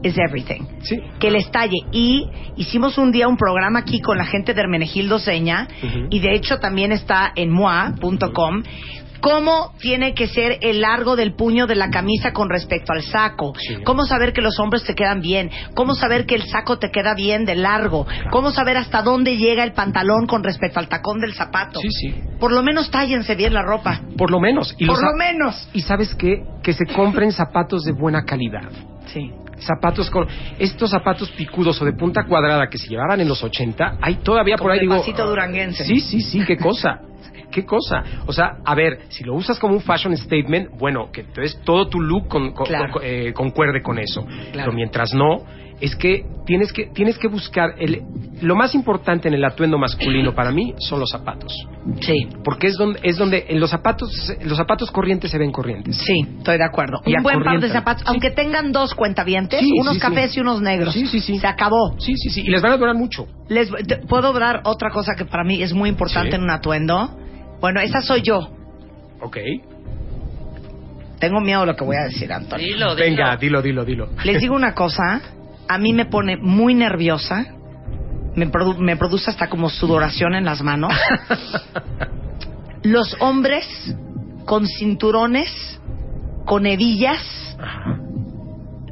is 0.03 0.17
everything. 0.19 0.63
Sí. 0.83 0.99
Que 1.19 1.31
les 1.31 1.51
talle. 1.51 1.79
Y 1.93 2.27
hicimos 2.57 2.99
un 2.99 3.13
día 3.13 3.29
un 3.29 3.37
programa 3.37 3.81
aquí 3.81 4.01
con 4.01 4.17
la 4.17 4.25
gente 4.25 4.55
de 4.55 4.61
Hermenegildo 4.61 5.19
Seña 5.19 5.69
y 6.11 6.21
de 6.21 6.35
hecho 6.35 6.59
también 6.59 6.93
está 6.93 7.33
en 7.35 7.51
moi.com 7.51 8.63
cómo 9.25 9.73
tiene 9.81 10.13
que 10.13 10.27
ser 10.29 10.59
el 10.61 10.83
largo 10.83 11.17
del 11.17 11.35
puño 11.35 11.67
de 11.67 11.75
la 11.75 11.89
camisa 11.89 12.33
con 12.35 12.51
respecto 12.51 12.93
al 12.93 13.03
saco, 13.03 13.55
Sí. 13.59 13.77
cómo 13.83 14.05
saber 14.05 14.35
que 14.35 14.43
los 14.43 14.61
hombros 14.61 14.85
te 14.85 14.95
quedan 14.95 15.23
bien, 15.23 15.51
cómo 15.75 15.95
saber 15.95 16.27
que 16.27 16.35
el 16.35 16.43
saco 16.43 16.79
te 16.79 16.91
queda 16.91 17.15
bien 17.15 17.47
de 17.47 17.55
largo, 17.55 18.07
cómo 18.31 18.51
saber 18.51 18.77
hasta 18.77 19.01
dónde 19.01 19.39
llega 19.39 19.65
el 19.65 19.73
pantalón 19.73 20.27
con 20.27 20.45
respecto 20.45 20.79
al 20.79 20.89
tacón 20.89 21.21
del 21.21 21.33
zapato. 21.33 21.81
Sí, 21.81 21.89
sí. 21.91 22.15
Por 22.39 22.53
lo 22.53 22.63
menos 22.63 22.91
tállense 22.91 23.35
bien 23.35 23.55
la 23.55 23.63
ropa. 23.63 24.03
Por 24.19 24.31
lo 24.31 24.41
menos. 24.41 24.75
Y 24.79 24.87
Por 24.87 25.03
lo 25.03 25.17
menos. 25.17 25.69
Y 25.73 25.81
sabes 25.81 26.15
qué? 26.15 26.43
Que 26.63 26.75
se 26.75 26.85
compren 26.85 27.33
zapatos 27.33 27.85
de 27.85 27.93
buena 27.93 28.25
calidad. 28.25 28.69
Sí. 29.07 29.31
Zapatos 29.59 30.11
con 30.11 30.27
estos 30.59 30.91
zapatos 30.91 31.31
picudos 31.33 31.81
o 31.81 31.85
de 31.85 31.93
punta 31.93 32.25
cuadrada 32.25 32.69
que 32.69 32.79
se 32.79 32.89
llevaban 32.89 33.21
en 33.21 33.29
los 33.29 33.43
80, 33.43 33.99
hay 34.01 34.17
todavía 34.17 34.57
Como 34.57 34.65
por 34.67 34.73
ahí 34.73 34.81
digo. 34.81 34.95
duranguense. 35.27 35.85
Sí, 35.85 36.01
sí, 36.01 36.21
sí, 36.21 36.45
qué 36.47 36.57
cosa. 36.57 37.01
¿Qué 37.51 37.65
cosa? 37.65 38.03
O 38.27 38.33
sea, 38.33 38.57
a 38.65 38.75
ver, 38.75 39.03
si 39.11 39.23
lo 39.23 39.35
usas 39.35 39.61
como 39.61 39.75
un 39.75 39.81
fashion 39.81 40.17
statement, 40.17 40.71
bueno, 40.77 41.11
que 41.13 41.21
entonces 41.21 41.61
todo 41.65 41.89
tu 41.89 42.01
look 42.01 42.27
con- 42.27 42.53
con- 42.53 42.67
Claro. 42.67 42.93
con- 42.95 43.03
eh, 43.05 43.33
concuerde 43.33 43.81
con 43.81 43.99
eso. 44.01 44.25
Claro. 44.25 44.51
Pero 44.53 44.73
mientras 44.73 45.15
no, 45.15 45.45
es 45.81 45.97
que 45.97 46.25
tienes 46.47 46.73
que 46.73 46.87
tienes 46.87 47.19
que 47.19 47.29
buscar 47.29 47.75
el 47.79 48.03
lo 48.43 48.55
más 48.57 48.75
importante 48.75 49.29
en 49.29 49.35
el 49.35 49.45
atuendo 49.45 49.79
masculino 49.79 50.35
para 50.35 50.51
mí 50.51 50.75
son 50.79 51.01
los 51.01 51.11
zapatos, 51.11 51.53
Sí. 52.01 52.29
porque 52.45 52.67
es 52.69 52.77
donde 52.77 53.01
es 53.03 53.17
donde 53.17 53.47
en 53.49 53.59
los 53.61 53.71
zapatos 53.71 54.11
los 54.45 54.57
zapatos 54.59 54.91
corrientes 54.91 55.31
se 55.31 55.39
ven 55.39 55.51
corrientes. 55.53 55.97
Sí, 55.97 56.27
estoy 56.39 56.59
de 56.59 56.65
acuerdo. 56.65 57.01
Y 57.07 57.17
un 57.17 57.23
buen 57.23 57.43
par 57.43 57.61
de 57.61 57.69
zapatos, 57.71 58.03
Sí. 58.03 58.07
aunque 58.09 58.31
tengan 58.31 58.71
dos 58.73 58.95
cuentavientes, 58.95 59.61
Sí, 59.61 59.71
unos 59.81 59.95
sí, 59.95 60.01
sí. 60.01 60.07
cafés 60.07 60.37
y 60.37 60.41
unos 60.41 60.61
negros. 60.61 60.93
Sí, 60.93 61.07
sí, 61.07 61.21
sí. 61.21 61.39
Se 61.39 61.47
acabó. 61.47 61.95
Sí, 61.99 62.17
sí, 62.17 62.31
sí, 62.31 62.43
y 62.43 62.51
les 62.51 62.61
van 62.63 62.73
a 62.73 62.77
durar 62.77 62.95
mucho. 62.97 63.27
Les 63.49 63.71
te- 63.87 63.99
puedo 64.07 64.33
dar 64.33 64.61
otra 64.65 64.91
cosa 64.91 65.15
que 65.17 65.25
para 65.25 65.45
mí 65.45 65.63
es 65.63 65.73
muy 65.73 65.89
importante 65.89 66.31
Sí. 66.31 66.37
en 66.37 66.43
un 66.43 66.51
atuendo. 66.51 67.17
Bueno, 67.61 67.81
esa 67.81 68.01
soy 68.03 68.23
yo. 68.23 68.51
Ok. 69.23 69.39
Tengo 71.19 71.41
miedo 71.41 71.61
de 71.61 71.67
lo 71.67 71.77
que 71.77 71.85
voy 71.85 71.97
a 71.97 72.05
decir, 72.05 72.31
Antonio. 72.33 72.67
Dilo, 72.67 72.95
dilo. 72.95 73.07
Venga, 73.07 73.37
dilo, 73.37 73.63
dilo, 73.63 73.85
dilo. 73.85 74.09
Les 74.25 74.41
digo 74.41 74.55
una 74.55 74.75
cosa, 74.75 75.23
a 75.69 75.79
mí 75.79 75.93
me 75.93 76.05
pone 76.07 76.37
muy 76.37 76.75
nerviosa, 76.75 77.47
me, 78.37 78.51
produ- 78.51 78.79
me 78.79 78.97
produce 78.97 79.31
hasta 79.31 79.49
como 79.49 79.69
sudoración 79.71 80.35
en 80.35 80.45
las 80.45 80.63
manos. 80.63 80.93
Los 82.83 83.17
hombres 83.21 83.67
con 84.45 84.67
cinturones, 84.67 85.49
con 86.45 86.67
hebillas 86.67 87.57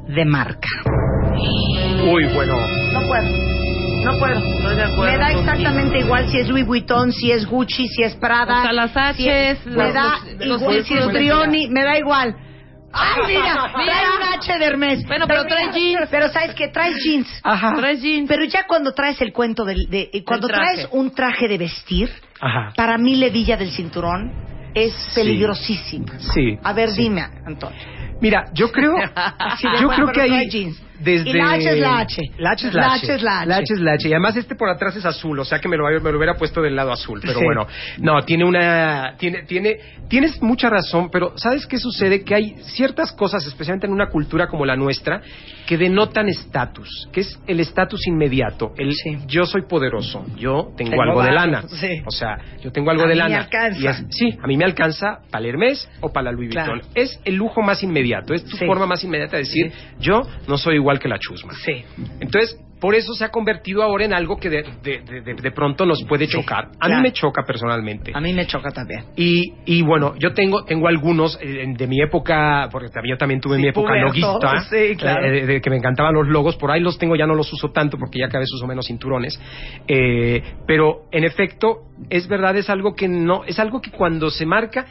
de 0.09 0.25
marca. 0.25 0.69
Uy, 2.11 2.25
bueno. 2.35 2.57
No 2.93 3.01
puedo. 3.07 3.53
No 4.05 4.19
puedo. 4.19 4.39
Estoy 4.39 4.77
de 4.77 4.83
acuerdo 4.83 5.03
Me 5.13 5.19
da 5.19 5.27
contigo. 5.33 5.41
exactamente 5.41 5.99
igual 6.01 6.29
si 6.31 6.39
es 6.39 6.49
Louis 6.49 6.67
Vuitton, 6.67 7.13
si 7.13 7.31
es 7.31 7.47
Gucci, 7.47 7.87
si 7.89 8.03
es 8.03 8.15
Prada. 8.17 8.61
O 8.61 8.63
sea, 8.63 8.73
las 8.73 9.17
si 9.17 9.29
es- 9.29 9.59
Hs, 9.61 9.67
me 9.67 9.73
los- 9.85 9.95
da 9.95 10.15
los- 10.39 10.47
los 10.47 10.61
igual 10.63 10.85
si 10.85 10.95
es 10.95 11.07
Brioni, 11.09 11.69
me 11.69 11.85
da 11.85 11.99
igual. 11.99 12.35
Ay, 12.93 13.23
mira, 13.27 13.43
Mira. 13.43 13.73
trae 13.73 14.17
un 14.17 14.23
H 14.39 14.59
de 14.59 14.65
Hermes. 14.65 15.07
Bueno, 15.07 15.27
pero 15.27 15.45
trae 15.47 15.67
mira, 15.69 15.79
jeans. 15.79 16.09
Pero 16.11 16.29
sabes 16.31 16.55
que 16.55 16.69
traes 16.69 16.97
jeans. 17.05 17.41
Ajá. 17.43 17.75
Traes 17.77 18.03
jeans. 18.03 18.29
Pero 18.29 18.45
ya 18.45 18.67
cuando 18.67 18.93
traes 18.93 19.21
el 19.21 19.33
cuento 19.33 19.65
del, 19.65 19.89
de, 19.89 20.11
eh, 20.13 20.25
cuando 20.25 20.49
traje. 20.49 20.75
traes 20.75 20.89
un 20.93 21.15
traje 21.15 21.49
de 21.49 21.59
vestir, 21.59 22.11
Ajá. 22.41 22.73
para 22.77 22.99
mí 22.99 23.17
la 23.17 23.27
hebilla 23.27 23.57
del 23.57 23.71
cinturón 23.71 24.33
es 24.75 24.95
peligrosísima. 25.15 26.19
Sí. 26.19 26.59
A 26.63 26.73
ver, 26.73 26.91
sí. 26.91 27.03
dime, 27.03 27.23
Antonio. 27.47 27.79
Mira, 28.21 28.45
yo 28.55 28.71
creo, 28.71 28.95
yo 29.81 29.87
bueno, 29.87 30.07
creo 30.07 30.13
que 30.13 30.21
ahí 30.23 30.49
jeans. 30.49 30.83
Desde 31.03 31.31
Y 31.31 31.33
la 31.35 31.53
H 31.53 31.71
es 31.71 31.79
la 31.79 31.99
H. 31.99 32.23
La 32.39 32.51
H 32.53 32.69
es 32.69 32.75
la, 32.75 32.81
La 32.83 32.93
H. 32.95 33.05
H 33.07 33.13
es 33.15 33.23
la 33.23 33.41
H. 33.41 33.49
La 33.49 33.57
H 33.57 33.75
es 33.75 33.81
la 33.81 33.93
H. 33.95 34.09
Y 34.09 34.13
además 34.13 34.37
este 34.37 34.55
por 34.55 34.69
atrás 34.69 34.97
es 34.97 35.05
azul, 35.05 35.39
o 35.39 35.45
sea 35.45 35.59
que 35.59 35.69
me 35.69 35.77
lo, 35.77 35.85
me 35.85 36.11
lo 36.13 36.17
hubiera 36.19 36.35
puesto 36.35 36.63
del 36.63 36.77
lado 36.77 36.93
azul. 36.93 37.21
Pero 37.23 37.39
Sí. 37.39 37.45
bueno, 37.45 37.67
no, 37.99 38.23
tiene 38.25 38.45
una, 38.45 39.15
tiene, 39.19 39.43
tiene, 39.43 39.79
tienes 40.09 40.41
mucha 40.43 40.69
razón, 40.71 41.09
pero 41.11 41.33
¿sabes 41.37 41.67
qué 41.67 41.79
sucede? 41.79 42.23
Que 42.25 42.35
hay 42.35 42.55
ciertas 42.63 43.13
cosas, 43.13 43.47
especialmente 43.47 43.87
en 43.87 43.93
una 43.93 44.09
cultura 44.09 44.47
como 44.49 44.65
la 44.65 44.77
nuestra, 44.77 45.21
que 45.67 45.77
denotan 45.79 46.29
estatus, 46.29 47.09
que 47.13 47.21
es 47.21 47.39
el 47.47 47.61
estatus 47.61 48.07
inmediato. 48.07 48.73
El 48.77 48.93
Sí. 48.95 49.17
yo 49.27 49.45
soy 49.45 49.63
poderoso, 49.63 50.25
yo 50.37 50.73
tengo, 50.77 50.91
Tengo 50.91 51.03
algo 51.03 51.23
de 51.23 51.33
lana. 51.33 51.63
sí. 51.69 52.03
O 52.07 52.11
sea, 52.11 52.37
yo 52.63 52.71
tengo 52.73 52.91
algo 52.91 53.05
A 53.05 53.07
de 53.09 53.15
mí 53.15 53.21
me 53.21 53.29
lana. 53.29 53.39
alcanza. 53.45 53.81
Y 53.81 53.87
es- 53.87 54.05
sí, 54.11 54.39
a 54.43 54.47
mí 54.47 54.57
me 54.57 54.65
alcanza 54.65 55.21
para 55.31 55.45
el 55.45 55.51
Hermes 55.51 55.89
o 56.01 56.13
para 56.13 56.25
la 56.25 56.33
Louis 56.33 56.51
Claro. 56.51 56.73
Vuitton. 56.75 56.91
Es 56.95 57.21
el 57.25 57.37
lujo 57.37 57.63
más 57.63 57.83
inmediato, 57.83 58.35
es 58.35 58.45
tu 58.45 58.57
forma 58.59 58.87
más 58.87 59.03
inmediata 59.05 59.37
de 59.37 59.45
decir, 59.45 59.73
yo 59.99 60.23
no 60.49 60.59
soy 60.59 60.77
igual 60.77 60.92
que 60.99 61.09
la 61.09 61.19
chusma. 61.19 61.53
Sí. 61.65 61.85
Entonces, 62.21 62.59
por 62.81 62.97
eso 62.97 63.13
se 63.15 63.25
ha 63.25 63.29
convertido 63.29 63.81
ahora 63.85 64.05
en 64.05 64.13
algo 64.13 64.39
que 64.39 64.51
de, 64.51 64.65
de- 64.83 65.03
de- 65.23 65.35
de- 65.35 65.51
pronto 65.53 65.87
nos 65.87 66.03
puede 66.03 66.27
Sí, 66.27 66.33
chocar. 66.33 66.65
A 66.81 66.87
claro. 66.87 66.97
mí 66.97 67.03
me 67.03 67.13
choca 67.13 67.45
personalmente. 67.47 68.11
A 68.13 68.21
mí 68.21 68.33
me 68.33 68.45
choca 68.49 68.71
también. 68.71 69.05
Y, 69.15 69.55
y 69.67 69.83
bueno, 69.83 70.15
yo 70.19 70.33
tengo 70.35 70.65
tengo 70.65 70.89
algunos 70.89 71.39
eh, 71.41 71.65
de 71.77 71.87
mi 71.87 72.03
época, 72.03 72.69
porque 72.73 72.89
yo 73.09 73.17
también 73.17 73.41
tuve 73.41 73.55
Sí, 73.57 73.63
mi 73.63 73.69
época 73.69 73.95
loguista, 73.95 74.63
sí, 74.69 74.97
claro. 74.97 75.25
eh, 75.25 75.31
de, 75.31 75.47
de 75.47 75.61
que 75.61 75.71
me 75.71 75.77
encantaban 75.77 76.13
los 76.15 76.27
logos, 76.27 76.57
por 76.57 76.73
ahí 76.73 76.81
los 76.81 76.99
tengo, 76.99 77.15
ya 77.15 77.27
no 77.27 77.37
los 77.37 77.53
uso 77.53 77.71
tanto 77.71 77.97
porque 77.99 78.19
ya 78.19 78.27
cada 78.27 78.41
vez 78.41 78.53
uso 78.53 78.67
menos 78.67 78.87
cinturones, 78.87 79.41
Eh, 79.87 80.43
pero 80.67 81.03
en 81.13 81.23
efecto, 81.23 81.83
es 82.11 82.27
verdad, 82.27 82.57
es 82.57 82.69
algo 82.69 82.95
que 82.97 83.07
no, 83.07 83.45
es 83.45 83.61
algo 83.61 83.81
que 83.81 83.93
cuando 83.93 84.29
se 84.29 84.45
marca, 84.45 84.87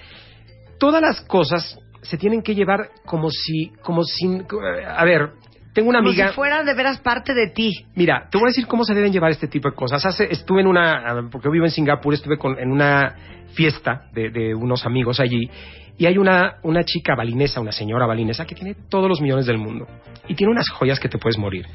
todas 0.80 1.02
las 1.02 1.20
cosas 1.22 1.78
se 2.04 2.18
tienen 2.18 2.42
que 2.42 2.56
llevar 2.56 2.90
como 3.06 3.30
si, 3.30 3.74
como 3.84 4.04
sin, 4.04 4.46
a 4.88 5.04
ver, 5.06 5.30
tengo 5.74 5.90
una 5.90 6.00
Como 6.00 6.10
amiga... 6.10 6.30
si 6.30 6.34
fueran 6.34 6.66
de 6.66 6.74
veras 6.74 7.00
parte 7.00 7.34
de 7.34 7.48
ti. 7.48 7.72
Mira, 7.96 8.28
te 8.30 8.38
voy 8.38 8.48
a 8.48 8.50
decir 8.50 8.68
cómo 8.68 8.84
se 8.84 8.94
deben 8.94 9.12
llevar 9.14 9.32
este 9.32 9.48
tipo 9.48 9.70
de 9.70 9.76
cosas. 9.76 10.06
Hace, 10.06 10.28
estuve 10.32 10.62
en 10.62 10.68
una, 10.68 11.28
porque 11.32 11.48
yo 11.48 11.52
vivo 11.52 11.66
en 11.66 11.72
Singapur, 11.72 12.14
estuve 12.14 12.38
con- 12.38 12.60
en 12.60 12.72
una 12.72 13.16
fiesta 13.54 14.06
de, 14.14 14.30
de 14.30 14.56
unos 14.56 14.86
amigos 14.86 15.20
allí 15.20 15.50
y 15.98 16.06
hay 16.06 16.18
una, 16.18 16.56
una 16.64 16.84
chica 16.84 17.16
balinesa, 17.16 17.60
una 17.62 17.72
señora 17.74 18.06
balinesa 18.08 18.46
que 18.46 18.56
tiene 18.56 18.76
todos 18.90 19.08
los 19.10 19.22
millones 19.22 19.46
del 19.46 19.58
mundo 19.58 19.88
y 20.28 20.36
tiene 20.36 20.52
unas 20.52 20.70
joyas 20.70 21.00
que 21.00 21.10
te 21.10 21.18
puedes 21.18 21.38
morir. 21.38 21.66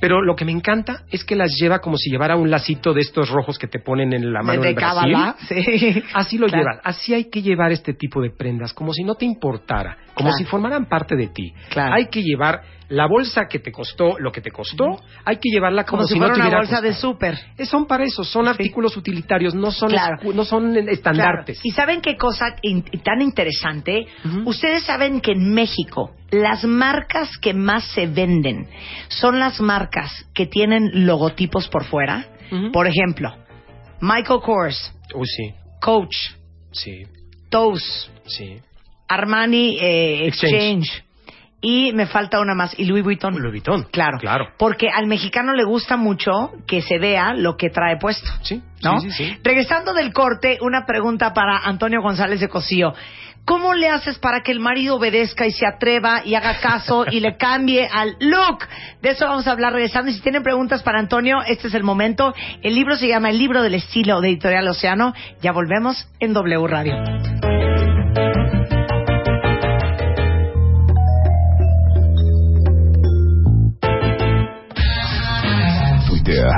Pero 0.00 0.20
lo 0.22 0.36
que 0.36 0.44
me 0.44 0.52
encanta 0.52 1.02
es 1.10 1.24
que 1.24 1.34
las 1.36 1.50
lleva 1.58 1.78
como 1.78 1.96
si 1.96 2.10
llevara 2.10 2.36
un 2.36 2.50
lacito 2.50 2.92
de 2.92 3.00
estos 3.00 3.30
rojos 3.30 3.58
que 3.58 3.66
te 3.68 3.78
ponen 3.78 4.12
en 4.12 4.32
la 4.32 4.42
mano 4.42 4.60
de 4.60 4.68
del 4.68 4.74
Brasil. 4.76 5.12
Kabbalah, 5.12 5.36
sí. 5.48 6.02
Así 6.14 6.36
lo 6.38 6.46
Claro. 6.46 6.62
llevas, 6.62 6.80
así 6.84 7.14
hay 7.14 7.30
que 7.30 7.40
llevar 7.42 7.72
este 7.72 7.94
tipo 7.94 8.20
de 8.20 8.30
prendas, 8.30 8.74
como 8.74 8.92
si 8.92 9.02
no 9.04 9.14
te 9.14 9.24
importara, 9.24 9.96
como 10.14 10.28
Claro. 10.30 10.36
si 10.36 10.44
formaran 10.44 10.86
parte 10.86 11.16
de 11.16 11.28
ti. 11.28 11.52
Claro. 11.70 11.94
Hay 11.94 12.06
que 12.08 12.22
llevar 12.22 12.60
la 12.90 13.06
bolsa 13.06 13.46
que 13.48 13.60
te 13.60 13.72
costó 13.72 14.18
lo 14.18 14.30
que 14.30 14.42
te 14.42 14.50
costó, 14.50 14.84
hay 15.24 15.36
que 15.36 15.48
llevarla 15.50 15.84
como, 15.84 16.02
Como, 16.02 16.08
si 16.08 16.18
no 16.18 16.26
fuera 16.26 16.34
te 16.34 16.48
una 16.48 16.58
bolsa 16.58 16.80
de 16.82 16.88
costado. 16.90 17.12
súper. 17.14 17.38
Eh, 17.56 17.64
Son 17.64 17.86
para 17.86 18.04
eso, 18.04 18.24
son 18.24 18.46
artículos 18.46 18.94
utilitarios, 18.98 19.54
no 19.54 19.70
son, 19.70 19.90
no 20.34 20.44
son 20.44 20.76
estandartes. 20.88 21.60
¿Y 21.64 21.70
saben 21.70 22.02
qué 22.02 22.16
cosa 22.16 22.54
in- 22.60 22.84
tan 23.02 23.22
interesante? 23.22 24.06
Ustedes 24.44 24.82
saben 24.84 25.22
que 25.22 25.32
en 25.32 25.54
México 25.54 26.10
las 26.30 26.64
marcas 26.64 27.30
que 27.38 27.54
más 27.54 27.84
se 27.94 28.06
venden 28.06 28.66
son 29.08 29.38
las 29.38 29.60
marcas 29.60 29.83
que 30.34 30.46
tienen 30.46 31.06
logotipos 31.06 31.68
por 31.68 31.84
fuera. 31.84 32.26
Por 32.72 32.86
ejemplo, 32.86 33.34
Michael 34.00 34.40
Kors, 34.40 34.92
sí, 35.24 35.54
Coach, 35.80 36.14
sí, 36.70 37.04
Toast, 37.50 38.10
sí. 38.26 38.60
Armani 39.08 39.78
eh, 39.80 40.26
Exchange. 40.26 40.54
Exchange. 40.54 41.04
Y 41.60 41.94
me 41.94 42.06
falta 42.06 42.40
una 42.40 42.54
más, 42.54 42.78
y 42.78 42.84
Louis 42.84 43.02
Vuitton. 43.02 43.34
Louis 43.34 43.52
Vuitton. 43.52 43.84
Claro. 43.90 44.18
Claro. 44.18 44.48
Porque 44.58 44.90
al 44.90 45.06
mexicano 45.06 45.54
le 45.54 45.64
gusta 45.64 45.96
mucho 45.96 46.52
que 46.66 46.82
se 46.82 46.98
vea 46.98 47.32
lo 47.32 47.56
que 47.56 47.70
trae 47.70 47.96
puesto. 47.96 48.30
Sí, 48.42 48.62
¿no? 48.82 49.00
sí, 49.00 49.10
sí, 49.10 49.24
sí. 49.24 49.38
Regresando 49.42 49.94
del 49.94 50.12
corte, 50.12 50.58
una 50.60 50.84
pregunta 50.84 51.32
para 51.32 51.56
Antonio 51.56 52.02
González 52.02 52.40
de 52.40 52.48
Cosío. 52.48 52.92
¿Cómo 53.44 53.74
le 53.74 53.88
haces 53.88 54.18
para 54.18 54.40
que 54.40 54.52
el 54.52 54.60
marido 54.60 54.96
obedezca 54.96 55.46
y 55.46 55.52
se 55.52 55.66
atreva 55.66 56.22
y 56.24 56.34
haga 56.34 56.60
caso 56.60 57.04
y 57.10 57.20
le 57.20 57.36
cambie 57.36 57.86
al 57.92 58.16
look? 58.20 58.60
De 59.02 59.10
eso 59.10 59.26
vamos 59.26 59.46
a 59.46 59.52
hablar 59.52 59.74
regresando. 59.74 60.10
Y 60.10 60.14
si 60.14 60.20
tienen 60.20 60.42
preguntas 60.42 60.82
para 60.82 60.98
Antonio, 60.98 61.42
este 61.46 61.68
es 61.68 61.74
el 61.74 61.82
momento. 61.82 62.32
El 62.62 62.74
libro 62.74 62.96
se 62.96 63.08
llama 63.08 63.28
El 63.28 63.38
libro 63.38 63.62
del 63.62 63.74
estilo 63.74 64.20
de 64.22 64.28
Editorial 64.28 64.66
Océano. 64.68 65.12
Ya 65.42 65.52
volvemos 65.52 66.08
en 66.20 66.32
W 66.32 66.66
Radio. 66.66 66.94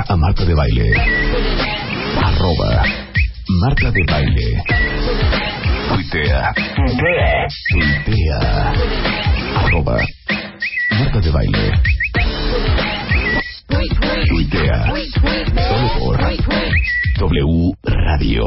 A 0.09 0.15
Marta 0.15 0.45
de 0.45 0.53
Baile. 0.53 0.91
Arroba 2.23 2.83
Marta 3.61 3.91
de 3.91 4.03
Baile. 4.09 4.63
Tuitea. 5.87 6.53
Tuitea. 7.71 8.39
Arroba 9.55 9.97
Marta 10.99 11.19
de 11.19 11.31
Baile. 11.31 11.71
Tuitea. 14.27 14.93
Solo 15.67 15.87
por 15.99 16.17
W 17.19 17.73
Radio. 17.83 18.43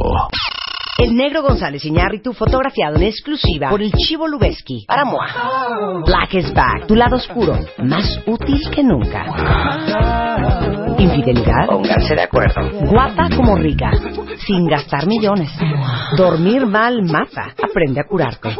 El 0.98 1.16
negro 1.16 1.42
González 1.42 1.82
Iñárritu 1.84 2.34
fotografiado 2.34 2.96
en 2.96 3.04
exclusiva 3.04 3.70
por 3.70 3.80
el 3.82 3.90
Chivo 3.92 4.28
Lubeski 4.28 4.84
para 4.86 5.04
MOA. 5.06 6.02
Black 6.04 6.34
is 6.34 6.52
back, 6.52 6.86
tu 6.86 6.94
lado 6.94 7.16
oscuro, 7.16 7.58
más 7.78 8.20
útil 8.26 8.60
que 8.70 8.82
nunca. 8.82 9.24
Infidelidad, 11.00 11.66
pónganse 11.66 12.14
de 12.14 12.22
acuerdo. 12.22 12.60
Guapa 12.90 13.28
como 13.34 13.56
rica, 13.56 13.90
sin 14.46 14.66
gastar 14.66 15.06
millones. 15.06 15.50
Dormir 16.16 16.66
mal 16.66 17.02
mata, 17.02 17.54
aprende 17.62 18.00
a 18.00 18.04
curarte. 18.04 18.54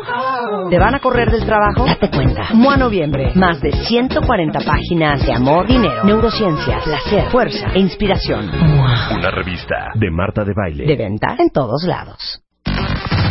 ¿Te 0.70 0.78
van 0.78 0.94
a 0.94 1.00
correr 1.00 1.30
del 1.30 1.44
trabajo? 1.44 1.84
Date 1.84 2.08
cuenta. 2.10 2.48
MOA 2.54 2.78
Noviembre, 2.78 3.32
más 3.34 3.60
de 3.60 3.72
140 3.72 4.58
páginas 4.60 5.24
de 5.24 5.34
amor, 5.34 5.66
dinero, 5.66 6.02
neurociencia, 6.04 6.78
placer, 6.82 7.30
fuerza 7.30 7.66
e 7.74 7.78
inspiración. 7.78 8.48
Una 8.48 9.30
revista 9.30 9.88
de 9.94 10.10
Marta 10.10 10.42
de 10.42 10.54
Baile. 10.54 10.86
De 10.86 10.96
venta 10.96 11.36
en 11.38 11.50
todos 11.50 11.84
lados. 11.84 12.42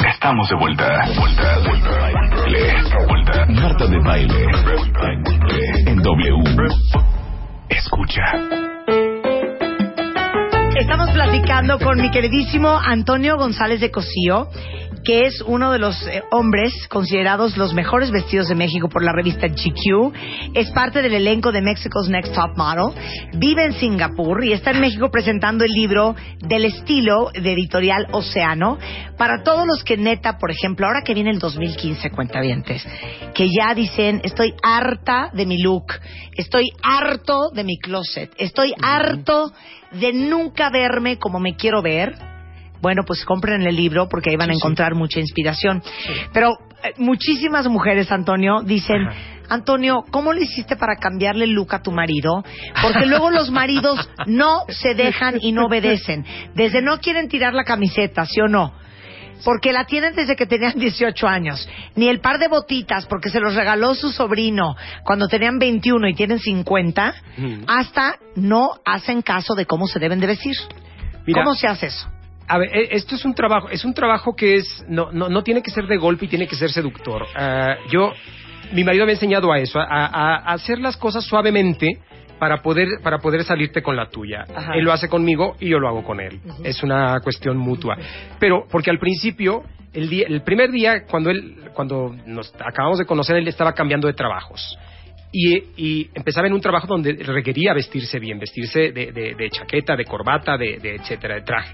Estamos 0.07 0.49
de 0.49 0.55
vuelta. 0.55 1.05
Vuelta, 1.17 1.59
vuelta. 1.67 1.89
Baile. 2.13 2.73
Vuelta. 3.07 3.45
Marta 3.47 3.87
de 3.87 3.99
Baile. 3.99 4.45
En 5.87 5.97
W. 5.97 6.43
Escucha. 7.69 8.58
Estamos 10.79 11.11
platicando 11.11 11.77
con 11.77 11.99
mi 11.99 12.09
queridísimo 12.09 12.79
Antonio 12.81 13.35
González 13.35 13.81
de 13.81 13.91
Cosío, 13.91 14.47
que 15.03 15.25
es 15.25 15.41
uno 15.41 15.71
de 15.71 15.79
los 15.79 15.95
eh, 16.07 16.21
hombres 16.31 16.73
considerados 16.89 17.57
los 17.57 17.73
mejores 17.73 18.11
vestidos 18.11 18.47
de 18.47 18.55
México 18.55 18.89
por 18.89 19.03
la 19.03 19.11
revista 19.11 19.47
GQ. 19.47 20.13
Es 20.53 20.71
parte 20.71 21.01
del 21.01 21.13
elenco 21.13 21.51
de 21.51 21.61
Mexico's 21.61 22.09
Next 22.09 22.33
Top 22.33 22.57
Model. 22.57 22.93
Vive 23.33 23.65
en 23.65 23.73
Singapur 23.73 24.43
y 24.43 24.53
está 24.53 24.71
en 24.71 24.81
México 24.81 25.09
presentando 25.11 25.63
el 25.63 25.71
libro 25.71 26.15
del 26.39 26.65
estilo 26.65 27.31
de 27.33 27.53
editorial 27.53 28.07
Océano. 28.11 28.77
Para 29.17 29.43
todos 29.43 29.67
los 29.67 29.83
que 29.83 29.97
neta, 29.97 30.37
por 30.37 30.51
ejemplo, 30.51 30.87
ahora 30.87 31.01
que 31.03 31.13
viene 31.13 31.31
el 31.31 31.39
2015, 31.39 32.09
cuentavientes, 32.11 32.85
que 33.33 33.49
ya 33.49 33.73
dicen, 33.73 34.21
estoy 34.23 34.53
harta 34.63 35.29
de 35.33 35.45
mi 35.45 35.61
look, 35.61 35.93
estoy 36.35 36.71
harto 36.81 37.49
de 37.53 37.63
mi 37.63 37.77
closet, 37.77 38.31
estoy 38.37 38.73
harto 38.81 39.51
de 39.91 40.13
nunca 40.13 40.69
verme 40.69 41.17
como 41.17 41.39
me 41.39 41.55
quiero 41.55 41.81
ver. 41.81 42.15
Bueno, 42.81 43.03
pues 43.05 43.25
compren 43.25 43.61
el 43.63 43.75
libro 43.75 44.07
porque 44.09 44.29
ahí 44.31 44.35
van 44.37 44.51
a 44.51 44.53
encontrar 44.53 44.95
mucha 44.95 45.19
inspiración. 45.19 45.81
Pero 46.33 46.51
eh, 46.83 46.93
muchísimas 46.97 47.67
mujeres, 47.67 48.11
Antonio, 48.11 48.61
dicen, 48.63 49.07
Ajá. 49.07 49.17
Antonio, 49.49 50.03
¿cómo 50.11 50.31
le 50.31 50.43
hiciste 50.43 50.75
para 50.75 50.95
cambiarle 50.97 51.45
el 51.45 51.51
look 51.53 51.73
a 51.73 51.81
tu 51.81 51.91
marido? 51.91 52.43
Porque 52.83 53.07
luego 53.07 53.31
los 53.31 53.49
maridos 53.49 54.07
no 54.27 54.63
se 54.69 54.93
dejan 54.93 55.39
y 55.41 55.51
no 55.51 55.65
obedecen. 55.65 56.23
Desde 56.53 56.81
no 56.83 56.99
quieren 56.99 57.27
tirar 57.27 57.53
la 57.55 57.63
camiseta, 57.63 58.25
¿sí 58.25 58.39
o 58.41 58.47
no? 58.47 58.73
porque 59.45 59.71
la 59.71 59.85
tienen 59.85 60.13
desde 60.15 60.35
que 60.35 60.45
tenían 60.45 60.73
18 60.77 61.25
años. 61.25 61.65
Ni 61.95 62.09
el 62.09 62.19
par 62.19 62.39
de 62.39 62.49
botitas, 62.49 63.05
porque 63.05 63.29
se 63.29 63.39
los 63.39 63.55
regaló 63.55 63.95
su 63.95 64.11
sobrino 64.11 64.75
cuando 65.05 65.29
tenían 65.29 65.57
21 65.59 66.09
y 66.09 66.13
tienen 66.13 66.39
50, 66.39 67.13
Mm. 67.37 67.63
hasta 67.65 68.17
no 68.35 68.71
hacen 68.85 69.21
caso 69.21 69.55
de 69.55 69.65
cómo 69.65 69.87
se 69.87 69.97
deben 69.97 70.19
de 70.19 70.27
vestir. 70.27 70.55
Mira, 71.25 71.41
¿Cómo 71.41 71.55
se 71.55 71.67
hace 71.67 71.85
eso? 71.87 72.09
A 72.49 72.57
ver, 72.57 72.69
e- 72.75 72.89
esto 72.95 73.15
es 73.15 73.23
un 73.25 73.33
trabajo, 73.33 73.69
es 73.69 73.85
un 73.85 73.93
trabajo 73.93 74.35
que 74.35 74.55
es, 74.55 74.83
no, 74.89 75.11
no, 75.11 75.29
no 75.29 75.43
tiene 75.43 75.61
que 75.61 75.71
ser 75.71 75.85
de 75.87 75.97
golpe 75.97 76.25
y 76.25 76.27
tiene 76.27 76.47
que 76.47 76.55
ser 76.55 76.69
seductor. 76.71 77.25
Ah, 77.35 77.75
yo, 77.91 78.11
mi 78.73 78.83
marido 78.83 79.05
me 79.05 79.11
ha 79.11 79.15
enseñado 79.15 79.51
a 79.53 79.59
eso, 79.59 79.79
a, 79.79 79.85
a- 79.85 80.35
a 80.35 80.53
hacer 80.53 80.79
las 80.79 80.97
cosas 80.97 81.23
suavemente 81.23 81.99
para 82.39 82.61
poder, 82.61 82.87
para 83.03 83.19
poder 83.19 83.43
salirte 83.43 83.81
con 83.81 83.95
la 83.95 84.09
tuya. 84.09 84.45
Ajá. 84.55 84.73
Él 84.73 84.83
lo 84.83 84.91
hace 84.93 85.07
conmigo 85.09 85.55
y 85.59 85.69
yo 85.69 85.79
lo 85.79 85.87
hago 85.89 86.03
con 86.03 86.19
él. 86.19 86.39
Es 86.63 86.81
una 86.83 87.19
cuestión 87.21 87.57
mutua. 87.57 87.97
Pero, 88.39 88.65
porque 88.71 88.89
al 88.89 88.97
principio, 88.97 89.63
el, 89.93 90.09
día, 90.09 90.25
el 90.27 90.41
primer 90.41 90.71
día, 90.71 91.03
cuando 91.09 91.29
él, 91.29 91.55
cuando 91.73 92.15
nos 92.25 92.53
acabamos 92.55 92.97
de 92.97 93.05
conocer, 93.05 93.35
él 93.37 93.47
estaba 93.47 93.73
cambiando 93.73 94.07
de 94.07 94.13
trabajos. 94.13 94.77
Y, 95.31 95.57
y 95.77 96.09
empezaba 96.15 96.47
en 96.47 96.53
un 96.53 96.61
trabajo 96.61 96.87
donde 96.87 97.13
requería 97.13 97.73
vestirse 97.73 98.17
bien, 98.19 98.39
vestirse 98.39 98.91
de, 98.91 99.11
de- 99.11 99.35
de 99.35 99.49
chaqueta, 99.51 99.95
de 99.95 100.05
corbata, 100.05 100.57
de, 100.57 100.77
de 100.79 100.95
etcétera, 100.95 101.35
de 101.35 101.41
traje. 101.41 101.73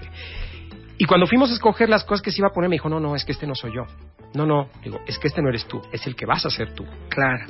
Y 0.98 1.04
cuando 1.04 1.26
fuimos 1.26 1.50
a 1.50 1.54
escoger 1.54 1.88
las 1.88 2.04
cosas 2.04 2.22
que 2.22 2.30
se 2.30 2.40
iba 2.40 2.48
a 2.48 2.52
poner, 2.52 2.70
me 2.70 2.74
dijo, 2.76 2.88
no, 2.88 2.98
no, 3.00 3.14
es 3.14 3.24
que 3.24 3.32
este 3.32 3.46
no 3.46 3.54
soy 3.54 3.72
yo. 3.74 3.82
No, 4.34 4.46
no, 4.46 4.68
digo, 4.82 5.00
es 5.06 5.18
que 5.18 5.28
este 5.28 5.42
no 5.42 5.48
eres 5.48 5.66
tú, 5.66 5.80
es 5.92 6.06
el 6.06 6.14
que 6.16 6.26
vas 6.26 6.44
a 6.46 6.50
ser 6.50 6.74
tú. 6.74 6.84
Claro. 7.08 7.46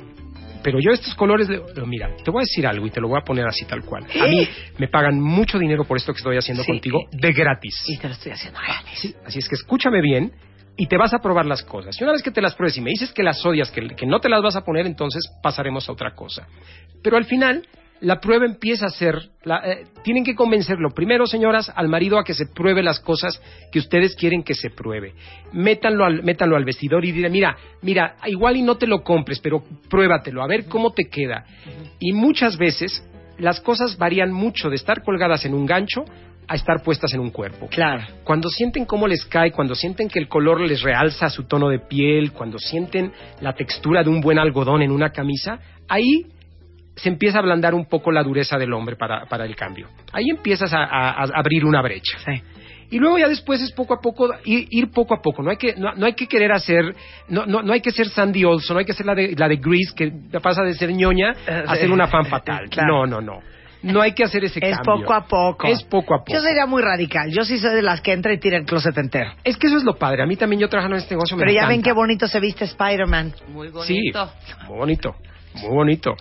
Pero 0.63 0.79
yo 0.81 0.91
estos 0.91 1.13
colores, 1.15 1.47
le- 1.47 1.61
mira, 1.85 2.09
te 2.23 2.29
voy 2.31 2.41
a 2.41 2.43
decir 2.43 2.65
algo 2.67 2.85
y 2.87 2.89
te 2.89 2.99
lo 2.99 3.07
voy 3.07 3.19
a 3.19 3.23
poner 3.23 3.45
así 3.45 3.65
tal 3.65 3.83
cual. 3.85 4.03
A 4.21 4.27
mí 4.27 4.47
me 4.77 4.87
pagan 4.89 5.19
mucho 5.21 5.57
dinero 5.59 5.85
por 5.85 5.97
esto 5.97 6.11
que 6.11 6.17
estoy 6.17 6.37
haciendo 6.37 6.63
Sí. 6.63 6.71
contigo 6.71 6.99
de 7.11 7.31
gratis. 7.31 7.83
Y 7.87 7.97
te 7.97 8.07
lo 8.07 8.13
estoy 8.13 8.31
haciendo 8.33 8.59
gratis. 8.59 8.99
Sí, 8.99 9.15
así 9.25 9.39
es 9.39 9.47
que 9.47 9.55
escúchame 9.55 10.01
bien 10.01 10.33
y 10.75 10.87
te 10.87 10.97
vas 10.97 11.13
a 11.13 11.19
probar 11.19 11.45
las 11.45 11.63
cosas. 11.63 11.95
Y 11.99 12.03
una 12.03 12.11
vez 12.13 12.21
que 12.23 12.31
te 12.31 12.41
las 12.41 12.53
pruebes 12.55 12.75
y 12.77 12.81
me 12.81 12.89
dices 12.89 13.13
que 13.13 13.23
las 13.23 13.45
odias, 13.45 13.71
que, 13.71 13.87
que 13.95 14.05
no 14.05 14.19
te 14.19 14.27
las 14.29 14.41
vas 14.41 14.55
a 14.57 14.61
poner, 14.65 14.85
entonces 14.87 15.23
pasaremos 15.41 15.87
a 15.87 15.93
otra 15.93 16.13
cosa. 16.15 16.47
Pero 17.01 17.15
al 17.17 17.25
final, 17.25 17.65
la 18.01 18.19
prueba 18.19 18.45
empieza 18.45 18.85
a 18.85 18.89
ser... 18.89 19.29
la- 19.43 19.61
eh, 19.65 19.85
tienen 20.03 20.23
que 20.23 20.35
convencerlo, 20.35 20.89
primero, 20.91 21.25
señoras, 21.25 21.71
al 21.75 21.87
marido 21.87 22.17
a 22.19 22.23
que 22.23 22.33
se 22.33 22.45
pruebe 22.47 22.83
las 22.83 22.99
cosas 22.99 23.41
que 23.71 23.79
ustedes 23.79 24.15
quieren 24.15 24.43
que 24.43 24.53
se 24.53 24.69
pruebe. 24.69 25.13
Métanlo 25.53 26.05
al, 26.05 26.23
métanlo 26.23 26.55
al 26.55 26.65
vestidor 26.65 27.03
y 27.05 27.11
dile, 27.11 27.29
mira, 27.29 27.55
mira, 27.81 28.15
igual 28.25 28.57
y 28.57 28.61
no 28.61 28.75
te 28.75 28.87
lo 28.87 29.03
compres, 29.03 29.39
pero 29.39 29.63
pruébatelo, 29.89 30.43
a 30.43 30.47
ver 30.47 30.65
cómo 30.65 30.91
te 30.93 31.05
queda. 31.09 31.45
Y 31.99 32.13
muchas 32.13 32.57
veces 32.57 33.03
las 33.37 33.59
cosas 33.61 33.97
varían 33.97 34.31
mucho 34.31 34.69
de 34.69 34.75
estar 34.75 35.03
colgadas 35.03 35.45
en 35.45 35.53
un 35.53 35.65
gancho 35.65 36.05
a 36.49 36.55
estar 36.55 36.81
puestas 36.81 37.13
en 37.13 37.19
un 37.19 37.29
cuerpo. 37.29 37.67
Claro. 37.67 38.05
Cuando 38.23 38.47
sienten 38.49 38.85
cómo 38.85 39.05
les 39.07 39.25
cae, 39.25 39.51
cuando 39.51 39.75
sienten 39.75 40.07
que 40.07 40.19
el 40.19 40.29
color 40.29 40.61
les 40.61 40.81
realza 40.81 41.29
su 41.29 41.43
tono 41.43 41.67
de 41.67 41.79
piel, 41.79 42.31
cuando 42.31 42.57
sienten 42.57 43.11
la 43.41 43.53
textura 43.53 44.01
de 44.01 44.09
un 44.09 44.21
buen 44.21 44.39
algodón 44.39 44.81
en 44.81 44.91
una 44.91 45.09
camisa, 45.11 45.59
ahí 45.89 46.25
se 46.97 47.07
empieza 47.09 47.37
a 47.37 47.41
ablandar 47.41 47.73
un 47.73 47.85
poco 47.85 48.11
la 48.11 48.21
dureza 48.23 48.57
del 48.57 48.73
hombre 48.73 48.95
para, 48.97 49.25
para 49.25 49.45
el 49.45 49.55
cambio. 49.55 49.87
Ahí 50.11 50.25
empiezas 50.29 50.73
a, 50.73 50.83
a- 50.83 51.11
a 51.23 51.27
abrir 51.39 51.63
una 51.65 51.81
brecha. 51.81 52.17
Sí. 52.25 52.41
Y 52.89 52.99
luego 52.99 53.17
ya 53.17 53.27
después 53.27 53.61
es 53.61 53.71
poco 53.73 53.93
a 53.93 53.99
poco, 54.01 54.29
ir, 54.45 54.67
ir 54.69 54.91
poco 54.91 55.13
a 55.13 55.21
poco. 55.21 55.43
No 55.43 55.49
hay 55.51 55.57
que, 55.57 55.75
no, 55.75 55.93
no 55.95 56.05
hay 56.05 56.13
que 56.13 56.25
querer 56.27 56.51
hacer, 56.53 56.95
no, 57.27 57.45
no, 57.45 57.61
no 57.61 57.73
hay 57.73 57.81
que 57.81 57.91
ser 57.91 58.07
Sandy 58.09 58.45
Olson, 58.45 58.75
no 58.75 58.79
hay 58.79 58.85
que 58.85 58.93
ser 58.93 59.05
la 59.05 59.13
de, 59.15 59.35
la 59.37 59.47
de 59.49 59.57
Grease, 59.57 59.93
que 59.95 60.11
pasa 60.39 60.63
de 60.63 60.73
ser 60.73 60.91
ñoña 60.93 61.33
a 61.67 61.75
ser 61.75 61.91
una 61.91 62.07
fan 62.07 62.25
fatal. 62.25 62.67
Claro. 62.69 63.05
No, 63.05 63.19
no, 63.19 63.21
no. 63.21 63.41
No 63.83 64.01
hay 64.01 64.13
que 64.13 64.23
hacer 64.23 64.43
ese 64.43 64.59
Es 64.63 64.75
cambio. 64.75 65.01
poco 65.05 65.13
a 65.13 65.27
poco. 65.27 65.67
Es 65.67 65.83
poco 65.83 66.15
a 66.15 66.17
poco. 66.19 66.33
Yo 66.33 66.41
sería 66.41 66.65
muy 66.65 66.81
radical. 66.81 67.29
Yo 67.31 67.43
sí 67.43 67.59
soy 67.59 67.75
de 67.75 67.83
las 67.83 68.01
que 68.01 68.11
entra 68.11 68.33
y 68.33 68.39
tira 68.39 68.57
el 68.57 68.65
closet 68.65 68.97
entero. 68.97 69.31
Es 69.43 69.55
que 69.55 69.67
eso 69.67 69.77
es 69.77 69.83
lo 69.83 69.95
padre. 69.97 70.23
A 70.23 70.25
mí 70.25 70.35
también 70.35 70.59
yo 70.59 70.67
trabajando 70.67 70.95
en 70.95 71.03
este 71.03 71.13
negocio 71.13 71.37
me 71.37 71.41
Pero 71.43 71.53
ya 71.53 71.67
ven 71.67 71.83
qué 71.83 71.91
bonito 71.91 72.27
se 72.27 72.39
viste 72.39 72.65
Spider-Man. 72.65 73.33
Muy 73.49 73.67
Sí, 73.67 73.73
bonito. 74.11 74.31
muy 74.67 74.77
bonito, 74.79 75.15
muy 75.55 75.69
bonito. 75.69 76.15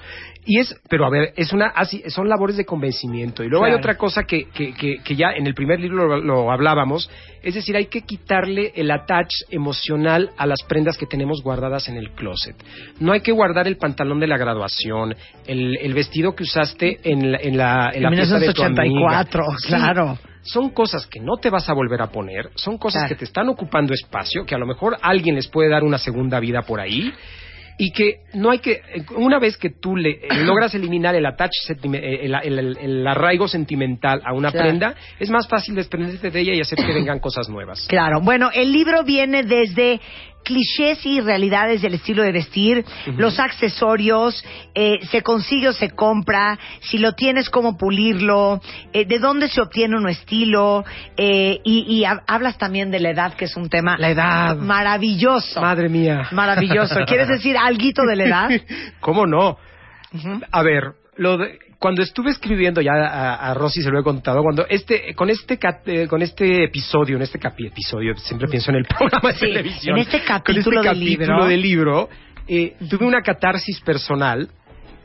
Y 0.48 0.60
es, 0.60 0.80
pero 0.88 1.04
a 1.06 1.10
ver, 1.10 1.32
es 1.36 1.52
una, 1.52 1.66
así, 1.66 2.04
son 2.06 2.28
labores 2.28 2.56
de 2.56 2.64
convencimiento. 2.64 3.42
Y 3.42 3.48
luego 3.48 3.64
hay 3.64 3.72
otra 3.72 3.96
cosa 3.96 4.22
que, 4.22 4.44
que, 4.44 4.72
que, 4.74 4.98
que 5.02 5.16
ya 5.16 5.32
en 5.32 5.44
el 5.48 5.54
primer 5.54 5.80
libro 5.80 6.06
lo, 6.06 6.18
lo 6.18 6.52
hablábamos, 6.52 7.10
es 7.42 7.54
decir, 7.56 7.74
hay 7.76 7.86
que 7.86 8.02
quitarle 8.02 8.70
el 8.76 8.92
attach 8.92 9.28
emocional 9.50 10.30
a 10.38 10.46
las 10.46 10.62
prendas 10.68 10.96
que 10.98 11.06
tenemos 11.06 11.42
guardadas 11.42 11.88
en 11.88 11.96
el 11.96 12.10
closet. 12.12 12.54
No 13.00 13.10
hay 13.12 13.22
que 13.22 13.32
guardar 13.32 13.66
el 13.66 13.76
pantalón 13.76 14.20
de 14.20 14.28
la 14.28 14.38
graduación, 14.38 15.16
el, 15.48 15.78
el 15.78 15.94
vestido 15.94 16.36
que 16.36 16.44
usaste 16.44 17.00
en 17.02 17.32
la, 17.32 17.38
en 17.38 17.56
la, 17.56 17.90
en 17.92 18.02
la 18.04 18.08
En 18.10 18.14
fiesta 18.14 18.38
de 18.38 18.52
tu 18.54 18.62
amiga. 18.62 18.84
1984, 18.84 19.44
Sí, 19.58 19.66
claro. 19.66 20.18
son 20.42 20.70
cosas 20.70 21.06
que 21.08 21.18
no 21.18 21.38
te 21.42 21.50
vas 21.50 21.68
a 21.68 21.72
volver 21.72 22.00
a 22.02 22.06
poner, 22.12 22.50
son 22.54 22.78
cosas 22.78 23.00
Claro. 23.02 23.08
que 23.08 23.18
te 23.18 23.24
están 23.24 23.48
ocupando 23.48 23.92
espacio, 23.94 24.44
que 24.46 24.54
a 24.54 24.58
lo 24.58 24.66
mejor 24.66 24.96
alguien 25.02 25.34
les 25.34 25.48
puede 25.48 25.68
dar 25.70 25.82
una 25.82 25.98
segunda 25.98 26.38
vida 26.38 26.62
por 26.62 26.78
ahí 26.78 27.12
y 27.78 27.92
que 27.92 28.20
no 28.34 28.50
hay 28.50 28.60
que 28.60 28.80
una 29.16 29.38
vez 29.38 29.56
que 29.58 29.70
tú 29.70 29.96
le 29.96 30.10
eh, 30.10 30.28
logras 30.44 30.74
eliminar 30.74 31.14
el 31.14 31.26
attach 31.26 31.50
eh, 31.68 32.20
el, 32.22 32.34
el- 32.34 32.58
el- 32.58 32.78
el 32.78 33.06
arraigo 33.06 33.48
sentimental 33.48 34.22
a 34.24 34.32
una 34.32 34.50
Claro. 34.50 34.66
prenda 34.68 34.94
es 35.18 35.28
más 35.30 35.46
fácil 35.46 35.74
desprenderte 35.74 36.30
de 36.30 36.40
ella 36.40 36.54
y 36.54 36.60
hacer 36.60 36.78
que 36.78 36.92
vengan 36.92 37.18
cosas 37.20 37.48
nuevas 37.48 37.86
Claro. 37.88 38.20
Bueno, 38.22 38.50
el 38.54 38.72
libro 38.72 39.04
viene 39.04 39.42
desde 39.42 40.00
clichés 40.46 41.04
y 41.04 41.20
realidades 41.20 41.82
del 41.82 41.94
estilo 41.94 42.22
de 42.22 42.30
vestir, 42.32 42.84
los 43.18 43.38
accesorios, 43.40 44.44
eh, 44.74 44.98
se 45.10 45.22
consigue 45.22 45.68
o 45.68 45.72
se 45.72 45.90
compra, 45.90 46.58
si 46.80 46.98
lo 46.98 47.12
tienes, 47.14 47.50
cómo 47.50 47.76
pulirlo, 47.76 48.60
eh, 48.92 49.04
de 49.04 49.18
dónde 49.18 49.48
se 49.48 49.60
obtiene 49.60 49.96
un 49.96 50.08
estilo, 50.08 50.84
eh, 51.16 51.58
y, 51.64 51.84
y 51.92 52.04
ha- 52.04 52.22
hablas 52.28 52.56
también 52.58 52.90
de 52.92 53.00
la 53.00 53.10
edad, 53.10 53.34
que 53.34 53.46
es 53.46 53.56
un 53.56 53.68
tema 53.68 53.96
La 53.98 54.10
edad. 54.10 54.56
maravilloso. 54.56 55.60
madre 55.60 55.88
mía 55.88 56.28
Maravilloso. 56.30 56.94
¿Quieres 57.06 57.28
decir 57.28 57.56
alguito 57.58 58.02
de 58.04 58.16
la 58.16 58.24
edad? 58.24 58.50
cómo 59.00 59.26
no 59.26 59.58
a 60.52 60.62
ver 60.62 60.92
lo 61.16 61.36
de- 61.38 61.58
cuando 61.78 62.02
estuve 62.02 62.30
escribiendo 62.30 62.80
ya 62.80 62.92
a, 62.92 63.50
a 63.50 63.54
Rosy 63.54 63.82
se 63.82 63.90
lo 63.90 64.00
he 64.00 64.02
contado 64.02 64.42
cuando 64.42 64.66
este 64.68 65.14
con 65.14 65.28
este 65.30 65.58
eh, 65.86 66.06
con 66.08 66.22
este 66.22 66.64
episodio 66.64 67.16
en 67.16 67.22
este 67.22 67.38
capi- 67.38 67.66
episodio 67.68 68.16
siempre 68.16 68.48
pienso 68.48 68.70
en 68.70 68.76
el 68.76 68.84
programa 68.88 69.28
de 69.30 69.34
Sí, 69.34 69.40
televisión 69.46 69.96
en 69.96 70.02
este 70.02 70.18
con 70.20 70.26
capítulo 70.26 70.82
del 70.82 71.00
libro. 71.00 71.46
del 71.46 71.60
libro 71.60 72.08
eh, 72.48 72.76
tuve 72.88 73.04
una 73.06 73.20
catarsis 73.22 73.80
personal 73.80 74.48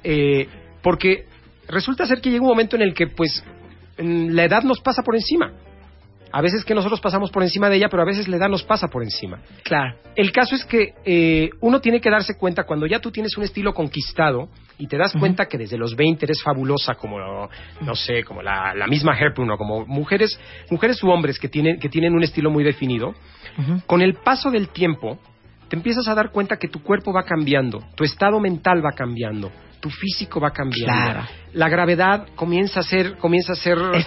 eh, 0.04 0.48
porque 0.82 1.26
resulta 1.68 2.06
ser 2.06 2.22
que 2.22 2.30
llega 2.32 2.42
un 2.44 2.50
momento 2.50 2.76
en 2.76 2.84
el 2.84 2.94
que 2.94 3.08
pues 3.08 3.44
la 3.98 4.44
edad 4.46 4.64
nos 4.64 4.80
pasa 4.80 5.04
por 5.04 5.16
encima 5.16 5.52
a 6.32 6.42
veces 6.42 6.64
que 6.64 6.74
nosotros 6.74 7.02
pasamos 7.02 7.32
por 7.32 7.44
encima 7.44 7.70
de 7.70 7.78
ella 7.78 7.90
pero 7.90 8.04
a 8.04 8.06
veces 8.06 8.28
la 8.28 8.38
edad 8.38 8.50
nos 8.50 8.64
pasa 8.64 8.88
por 8.88 9.04
encima. 9.04 9.40
Claro. 9.64 9.96
el 10.16 10.32
caso 10.32 10.56
es 10.56 10.66
que 10.66 10.94
eh, 11.06 11.50
uno 11.62 11.80
tiene 11.80 12.02
que 12.02 12.10
darse 12.10 12.38
cuenta 12.38 12.64
cuando 12.64 12.86
ya 12.86 13.00
tú 13.00 13.12
tienes 13.12 13.38
un 13.38 13.44
estilo 13.44 13.74
conquistado 13.74 14.50
y 14.78 14.88
te 14.88 14.98
das 14.98 15.14
cuenta 15.14 15.46
que 15.46 15.58
desde 15.58 15.78
los 15.78 15.96
20 15.96 16.26
eres 16.26 16.42
fabulosa 16.42 16.96
como 16.96 17.18
no 17.82 17.96
sé 17.96 18.24
como 18.24 18.42
la, 18.42 18.74
la 18.74 18.88
misma 18.88 19.18
Hepburn 19.18 19.52
o 19.52 19.58
como 19.58 19.86
mujeres 19.86 20.40
mujeres 20.70 21.02
u 21.04 21.10
hombres 21.10 21.38
que 21.38 21.50
tienen 21.50 21.80
que 21.80 21.90
tienen 21.90 22.14
un 22.14 22.24
estilo 22.24 22.50
muy 22.50 22.64
definido 22.64 23.14
con 23.86 24.02
el 24.02 24.16
paso 24.16 24.50
del 24.50 24.70
tiempo 24.70 25.20
te 25.68 25.76
empiezas 25.76 26.08
a 26.08 26.16
dar 26.16 26.32
cuenta 26.32 26.58
que 26.58 26.68
tu 26.68 26.82
cuerpo 26.82 27.14
va 27.14 27.24
cambiando 27.24 27.84
tu 27.96 28.04
estado 28.04 28.40
mental 28.40 28.84
va 28.84 28.92
cambiando 28.94 29.52
tu 29.82 29.90
físico 29.90 30.40
va 30.40 30.52
cambiando 30.52 30.94
Claro. 31.12 31.28
la 31.54 31.68
gravedad 31.68 32.28
comienza 32.36 32.80
a 32.80 32.84
ser 32.84 33.18
comienza 33.18 33.54
a 33.54 33.56
ser 33.56 33.78
eh, 33.78 33.98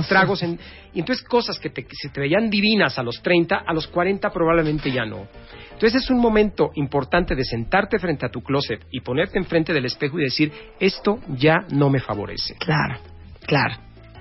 Estragos. 0.00 0.42
en- 0.42 0.58
y 0.94 1.00
entonces 1.00 1.22
cosas 1.26 1.58
que, 1.58 1.68
te, 1.68 1.82
que 1.84 1.94
se 2.00 2.08
te 2.08 2.20
veían 2.20 2.48
divinas 2.48 2.98
a 2.98 3.02
los 3.02 3.20
30, 3.20 3.56
a 3.66 3.74
los 3.74 3.86
40 3.88 4.30
probablemente 4.30 4.90
ya 4.90 5.04
no. 5.04 5.26
Entonces 5.72 6.02
es 6.04 6.08
un 6.10 6.18
momento 6.20 6.70
importante 6.76 7.34
de 7.34 7.44
sentarte 7.44 7.98
frente 7.98 8.24
a 8.24 8.30
tu 8.30 8.40
closet 8.40 8.86
y 8.90 9.00
ponerte 9.00 9.36
enfrente 9.38 9.74
del 9.74 9.84
espejo 9.84 10.18
y 10.18 10.22
decir, 10.22 10.50
esto 10.80 11.18
ya 11.36 11.56
no 11.70 11.90
me 11.90 12.00
favorece. 12.00 12.54
Claro. 12.58 12.98
Claro. 13.46 13.74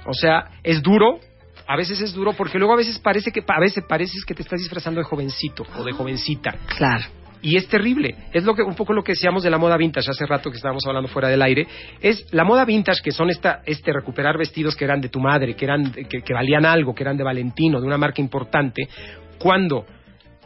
O 0.05 0.13
sea, 0.13 0.49
es 0.63 0.81
duro, 0.83 1.19
a 1.65 1.77
veces 1.77 2.01
es 2.01 2.13
duro 2.13 2.33
porque 2.33 2.57
luego 2.59 2.73
a 2.73 2.77
veces 2.77 2.99
parece 2.99 3.31
que 3.31 3.41
a 3.47 3.59
veces 3.61 3.83
pareces 3.87 4.25
que 4.25 4.33
te 4.33 4.41
estás 4.41 4.59
disfrazando 4.59 4.99
de 4.99 5.05
jovencito 5.05 5.63
o 5.77 5.83
de 5.85 5.93
jovencita. 5.93 6.55
Claro. 6.77 7.05
Y 7.41 7.57
es 7.57 7.67
terrible. 7.67 8.15
Es 8.33 8.43
lo 8.43 8.55
que 8.55 8.63
un 8.63 8.75
poco 8.75 8.93
lo 8.93 9.03
que 9.03 9.13
decíamos 9.13 9.43
de 9.43 9.49
la 9.49 9.57
moda 9.57 9.77
vintage 9.77 10.09
hace 10.09 10.25
rato 10.25 10.49
que 10.49 10.57
estábamos 10.57 10.85
hablando 10.87 11.07
fuera 11.09 11.27
del 11.27 11.41
aire. 11.41 11.67
Es 12.01 12.25
la 12.33 12.43
moda 12.43 12.65
vintage 12.65 13.01
que 13.03 13.11
son 13.11 13.29
esta, 13.29 13.61
este 13.65 13.93
recuperar 13.93 14.37
vestidos 14.37 14.75
que 14.75 14.85
eran 14.85 15.01
de 15.01 15.09
tu 15.09 15.19
madre, 15.19 15.55
que 15.55 15.65
eran 15.65 15.91
que, 15.91 16.21
que 16.21 16.33
valían 16.33 16.65
algo, 16.65 16.95
que 16.95 17.03
eran 17.03 17.17
de 17.17 17.23
Valentino, 17.23 17.79
de 17.79 17.87
una 17.87 17.97
marca 17.97 18.21
importante. 18.21 18.87
Cuando 19.37 19.85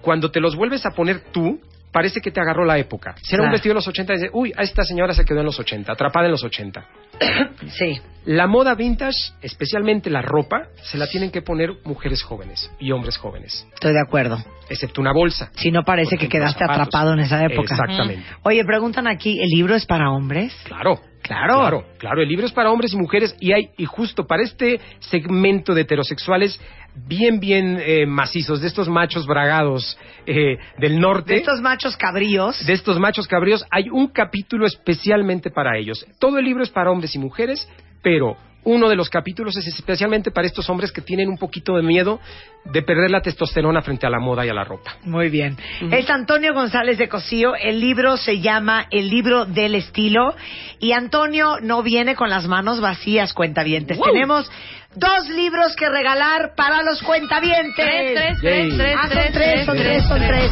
cuando 0.01 0.31
te 0.31 0.39
los 0.39 0.55
vuelves 0.55 0.85
a 0.85 0.91
poner 0.91 1.21
tú, 1.31 1.59
parece 1.91 2.21
que 2.21 2.31
te 2.31 2.39
agarró 2.39 2.65
la 2.65 2.77
época. 2.77 3.15
Si 3.21 3.33
era 3.35 3.43
un 3.43 3.47
Claro. 3.47 3.53
vestido 3.53 3.73
de 3.73 3.75
los 3.75 3.87
80, 3.87 4.13
dices, 4.13 4.29
uy, 4.33 4.53
a 4.55 4.61
esta 4.63 4.83
señora 4.83 5.13
se 5.13 5.25
quedó 5.25 5.39
en 5.39 5.45
los 5.45 5.59
80, 5.59 5.91
atrapada 5.91 6.25
en 6.25 6.31
los 6.31 6.43
80. 6.43 6.85
Sí. 7.77 7.99
La 8.25 8.47
moda 8.47 8.75
vintage, 8.75 9.17
especialmente 9.41 10.09
la 10.09 10.21
ropa, 10.21 10.67
se 10.83 10.97
la 10.97 11.07
tienen 11.07 11.31
que 11.31 11.41
poner 11.41 11.71
mujeres 11.83 12.21
jóvenes 12.23 12.71
y 12.79 12.91
hombres 12.91 13.17
jóvenes, 13.17 13.67
Estoy 13.73 13.93
de 13.93 14.01
acuerdo. 14.01 14.37
excepto 14.69 15.01
una 15.01 15.11
bolsa. 15.13 15.51
Si 15.55 15.71
no 15.71 15.83
parece 15.83 16.17
que 16.17 16.27
quedaste 16.29 16.59
zapatos. 16.59 16.87
atrapado 16.87 17.13
en 17.13 17.19
esa 17.19 17.43
época. 17.43 17.73
Exactamente. 17.73 18.23
Oye, 18.43 18.63
preguntan 18.65 19.07
aquí, 19.07 19.39
¿el 19.41 19.49
libro 19.49 19.75
es 19.75 19.85
para 19.85 20.11
hombres? 20.11 20.53
Claro. 20.65 20.99
Claro. 21.21 21.55
Claro, 21.59 21.85
claro, 21.97 22.21
el 22.21 22.29
libro 22.29 22.45
es 22.45 22.51
para 22.53 22.71
hombres 22.71 22.93
y 22.93 22.97
mujeres 22.97 23.35
y 23.39 23.51
hay 23.51 23.69
y 23.77 23.85
justo 23.85 24.25
para 24.25 24.41
este 24.41 24.79
segmento 24.99 25.73
de 25.73 25.81
heterosexuales 25.81 26.59
bien 26.95 27.39
bien 27.39 27.79
eh, 27.81 28.05
macizos 28.05 28.61
de 28.61 28.67
estos 28.67 28.89
machos 28.89 29.25
bragados 29.25 29.97
eh, 30.25 30.57
del 30.77 30.99
norte. 30.99 31.33
De 31.33 31.39
estos 31.39 31.61
machos 31.61 31.95
cabríos. 31.97 32.65
de 32.65 32.73
estos 32.73 32.99
machos 32.99 33.27
cabríos, 33.27 33.65
hay 33.71 33.89
un 33.89 34.07
capítulo 34.07 34.65
especialmente 34.65 35.49
para 35.49 35.77
ellos. 35.77 36.05
Todo 36.19 36.37
el 36.39 36.45
libro 36.45 36.63
es 36.63 36.69
para 36.69 36.91
hombres 36.91 37.15
y 37.15 37.19
mujeres, 37.19 37.67
pero 38.01 38.37
uno 38.63 38.89
de 38.89 38.95
los 38.95 39.09
capítulos 39.09 39.55
es 39.57 39.67
especialmente 39.67 40.31
para 40.31 40.45
estos 40.45 40.69
hombres 40.69 40.91
que 40.91 41.01
tienen 41.01 41.29
un 41.29 41.37
poquito 41.37 41.75
de 41.75 41.83
miedo 41.83 42.19
de 42.65 42.81
perder 42.81 43.09
la 43.09 43.21
testosterona 43.21 43.81
frente 43.81 44.05
a 44.05 44.09
la 44.09 44.19
moda 44.19 44.45
y 44.45 44.49
a 44.49 44.53
la 44.53 44.63
ropa. 44.63 44.97
Muy 45.03 45.29
bien. 45.29 45.57
Es 45.91 46.09
Antonio 46.09 46.53
González 46.53 46.97
de 46.97 47.07
Cosío. 47.07 47.55
El 47.55 47.79
libro 47.79 48.17
se 48.17 48.41
llama 48.41 48.85
El 48.91 49.09
libro 49.09 49.45
del 49.45 49.75
estilo. 49.75 50.35
Y 50.79 50.91
Antonio 50.91 51.57
no 51.61 51.83
viene 51.83 52.15
con 52.15 52.29
las 52.29 52.47
manos 52.47 52.81
vacías, 52.81 53.33
cuentavientes. 53.33 53.99
Tenemos 53.99 54.51
dos 54.95 55.29
libros 55.29 55.75
que 55.75 55.87
regalar 55.89 56.53
para 56.55 56.81
los 56.83 57.01
cuentavientes. 57.01 57.75
Tres, 57.75 58.13
tres, 58.15 58.37
tres, 58.41 58.77
tres, 58.77 58.95
Ah, 58.97 59.01
son 59.03 59.09
tres, 59.11 59.31
tres, 59.33 59.65
son 59.65 59.77
tres, 59.77 59.87
tres, 59.87 60.07
son 60.07 60.19
tres. 60.27 60.51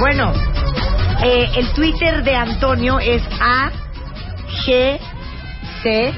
Bueno, 0.00 0.32
eh, 1.24 1.48
el 1.56 1.72
Twitter 1.72 2.22
de 2.22 2.34
Antonio 2.36 2.98
es 2.98 3.22
A 3.40 3.70
G 4.66 4.98
C 5.82 6.12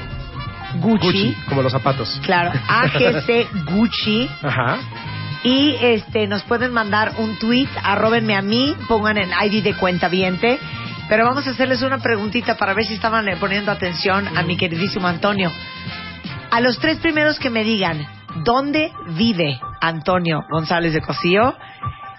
Gucci. 0.81 1.35
como 1.47 1.61
los 1.63 1.71
zapatos. 1.71 2.19
Claro, 2.23 2.51
AGC 2.67 3.47
Gucci. 3.71 4.29
Ajá. 4.43 4.77
Y 5.43 5.75
este 5.81 6.27
nos 6.27 6.43
pueden 6.43 6.73
mandar 6.73 7.13
un 7.17 7.37
tweet, 7.39 7.69
arrobenme 7.81 8.35
a 8.35 8.41
mí, 8.41 8.75
pongan 8.89 9.17
el 9.17 9.29
ID 9.31 9.63
de 9.63 9.73
cuenta 9.75 10.09
viente. 10.09 10.59
Pero 11.07 11.25
vamos 11.25 11.47
a 11.47 11.51
hacerles 11.51 11.81
una 11.81 11.97
preguntita 11.97 12.55
para 12.55 12.73
ver 12.75 12.85
si 12.85 12.93
estaban 12.93 13.27
eh, 13.29 13.37
poniendo 13.39 13.71
atención 13.71 14.27
a 14.37 14.43
mi 14.43 14.57
queridísimo 14.57 15.07
Antonio. 15.07 15.51
A 16.51 16.61
los 16.61 16.79
tres 16.79 16.97
primeros 16.97 17.39
que 17.39 17.49
me 17.49 17.63
digan 17.63 18.05
dónde 18.43 18.91
vive 19.15 19.59
Antonio 19.81 20.43
González 20.49 20.93
de 20.93 21.01
Cosío, 21.01 21.55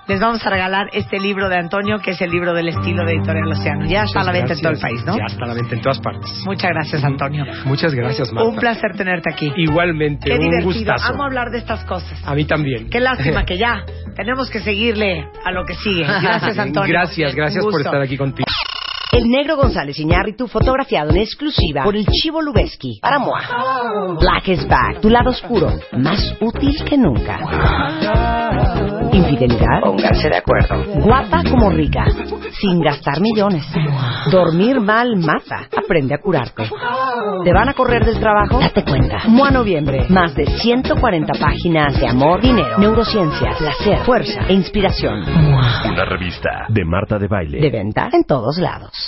les 0.07 0.21
vamos 0.21 0.45
a 0.45 0.51
regalar 0.51 0.89
este 0.93 1.19
libro 1.21 1.49
de 1.49 1.57
Antonio, 1.57 1.99
que 1.99 2.13
es 2.13 2.21
el 2.21 2.31
libro 2.31 2.53
del 2.53 2.69
estilo 2.69 3.05
de 3.05 3.13
Editorial 3.15 3.51
Océano. 3.53 3.87
Ya 3.87 4.03
está 4.05 4.21
a 4.21 4.25
la 4.25 4.33
venta 4.33 4.55
en 4.55 4.61
todo 4.61 4.73
el 4.73 4.79
país, 4.79 5.05
¿no? 5.05 5.17
Ya 5.17 5.27
está 5.27 5.45
a 5.45 5.49
la 5.49 5.55
venta 5.55 5.75
en 5.75 5.81
todas 5.83 6.01
partes. 6.01 6.31
Muchas 6.45 6.71
gracias, 6.71 7.05
Antonio. 7.05 7.45
Muchas 7.65 7.95
gracias, 7.95 8.33
Marta. 8.33 8.51
Un 8.51 8.57
placer 8.57 8.97
tenerte 8.97 9.33
aquí. 9.33 9.53
Igualmente, 9.57 10.29
Qué 10.29 10.35
un 10.35 10.41
divertido. 10.51 10.73
gustazo. 10.73 11.13
Amo 11.13 11.25
hablar 11.25 11.51
de 11.51 11.59
estas 11.59 11.85
cosas. 11.85 12.21
A 12.27 12.35
mí 12.35 12.45
también. 12.45 12.89
Qué 12.91 12.99
lástima 12.99 13.45
que 13.47 13.57
ya 13.59 13.85
tenemos 14.17 14.51
que 14.51 14.61
seguirle 14.61 15.29
a 15.45 15.53
lo 15.53 15.65
que 15.65 15.75
sigue. 15.75 16.03
Gracias, 16.05 16.59
Antonio. 16.59 16.93
Gracias, 16.93 17.35
gracias 17.35 17.65
por 17.65 17.81
estar 17.81 18.01
aquí 18.01 18.17
contigo. 18.17 18.47
El 19.13 19.29
negro 19.29 19.57
González 19.57 19.99
Iñárritu 19.99 20.47
fotografiado 20.47 21.11
en 21.11 21.17
exclusiva 21.17 21.83
por 21.83 21.97
el 21.97 22.07
Chivo 22.07 22.41
Lubeski 22.41 23.01
para 23.03 23.19
MOA. 23.19 24.17
Black 24.21 24.49
is 24.49 24.69
back, 24.69 25.01
tu 25.01 25.11
lado 25.11 25.31
oscuro, 25.31 25.69
más 25.99 26.37
útil 26.41 26.77
que 26.85 26.97
nunca. 26.97 27.41
Infidelidad, 29.13 29.81
pónganse 29.83 30.29
de 30.29 30.37
acuerdo. 30.37 30.85
Guapa 31.03 31.43
como 31.43 31.71
rica, 31.71 32.05
sin 32.61 32.81
gastar 32.81 33.21
millones. 33.21 33.67
Dormir 34.31 34.81
mal 34.81 35.17
mata, 35.17 35.67
aprende 35.77 36.15
a 36.15 36.19
curarte. 36.19 36.71
¿Te 37.43 37.53
van 37.53 37.69
a 37.69 37.75
correr 37.75 38.05
del 38.05 38.21
trabajo? 38.21 38.61
Date 38.61 38.85
cuenta. 38.85 39.23
MOA 39.27 39.51
Noviembre, 39.51 40.07
más 40.09 40.37
de 40.37 40.47
140 40.47 41.33
páginas 41.41 41.99
de 41.99 42.07
amor, 42.07 42.41
dinero, 42.41 42.79
neurociencia, 42.79 43.57
placer, 43.59 43.99
fuerza 44.05 44.43
e 44.49 44.53
inspiración. 44.53 45.25
Una 45.25 46.05
revista 46.05 46.67
de 46.69 46.85
Marta 46.85 47.19
de 47.19 47.27
Baile. 47.27 47.61
De 47.61 47.71
venta 47.71 48.09
en 48.13 48.23
todos 48.23 48.57
lados. 48.59 49.00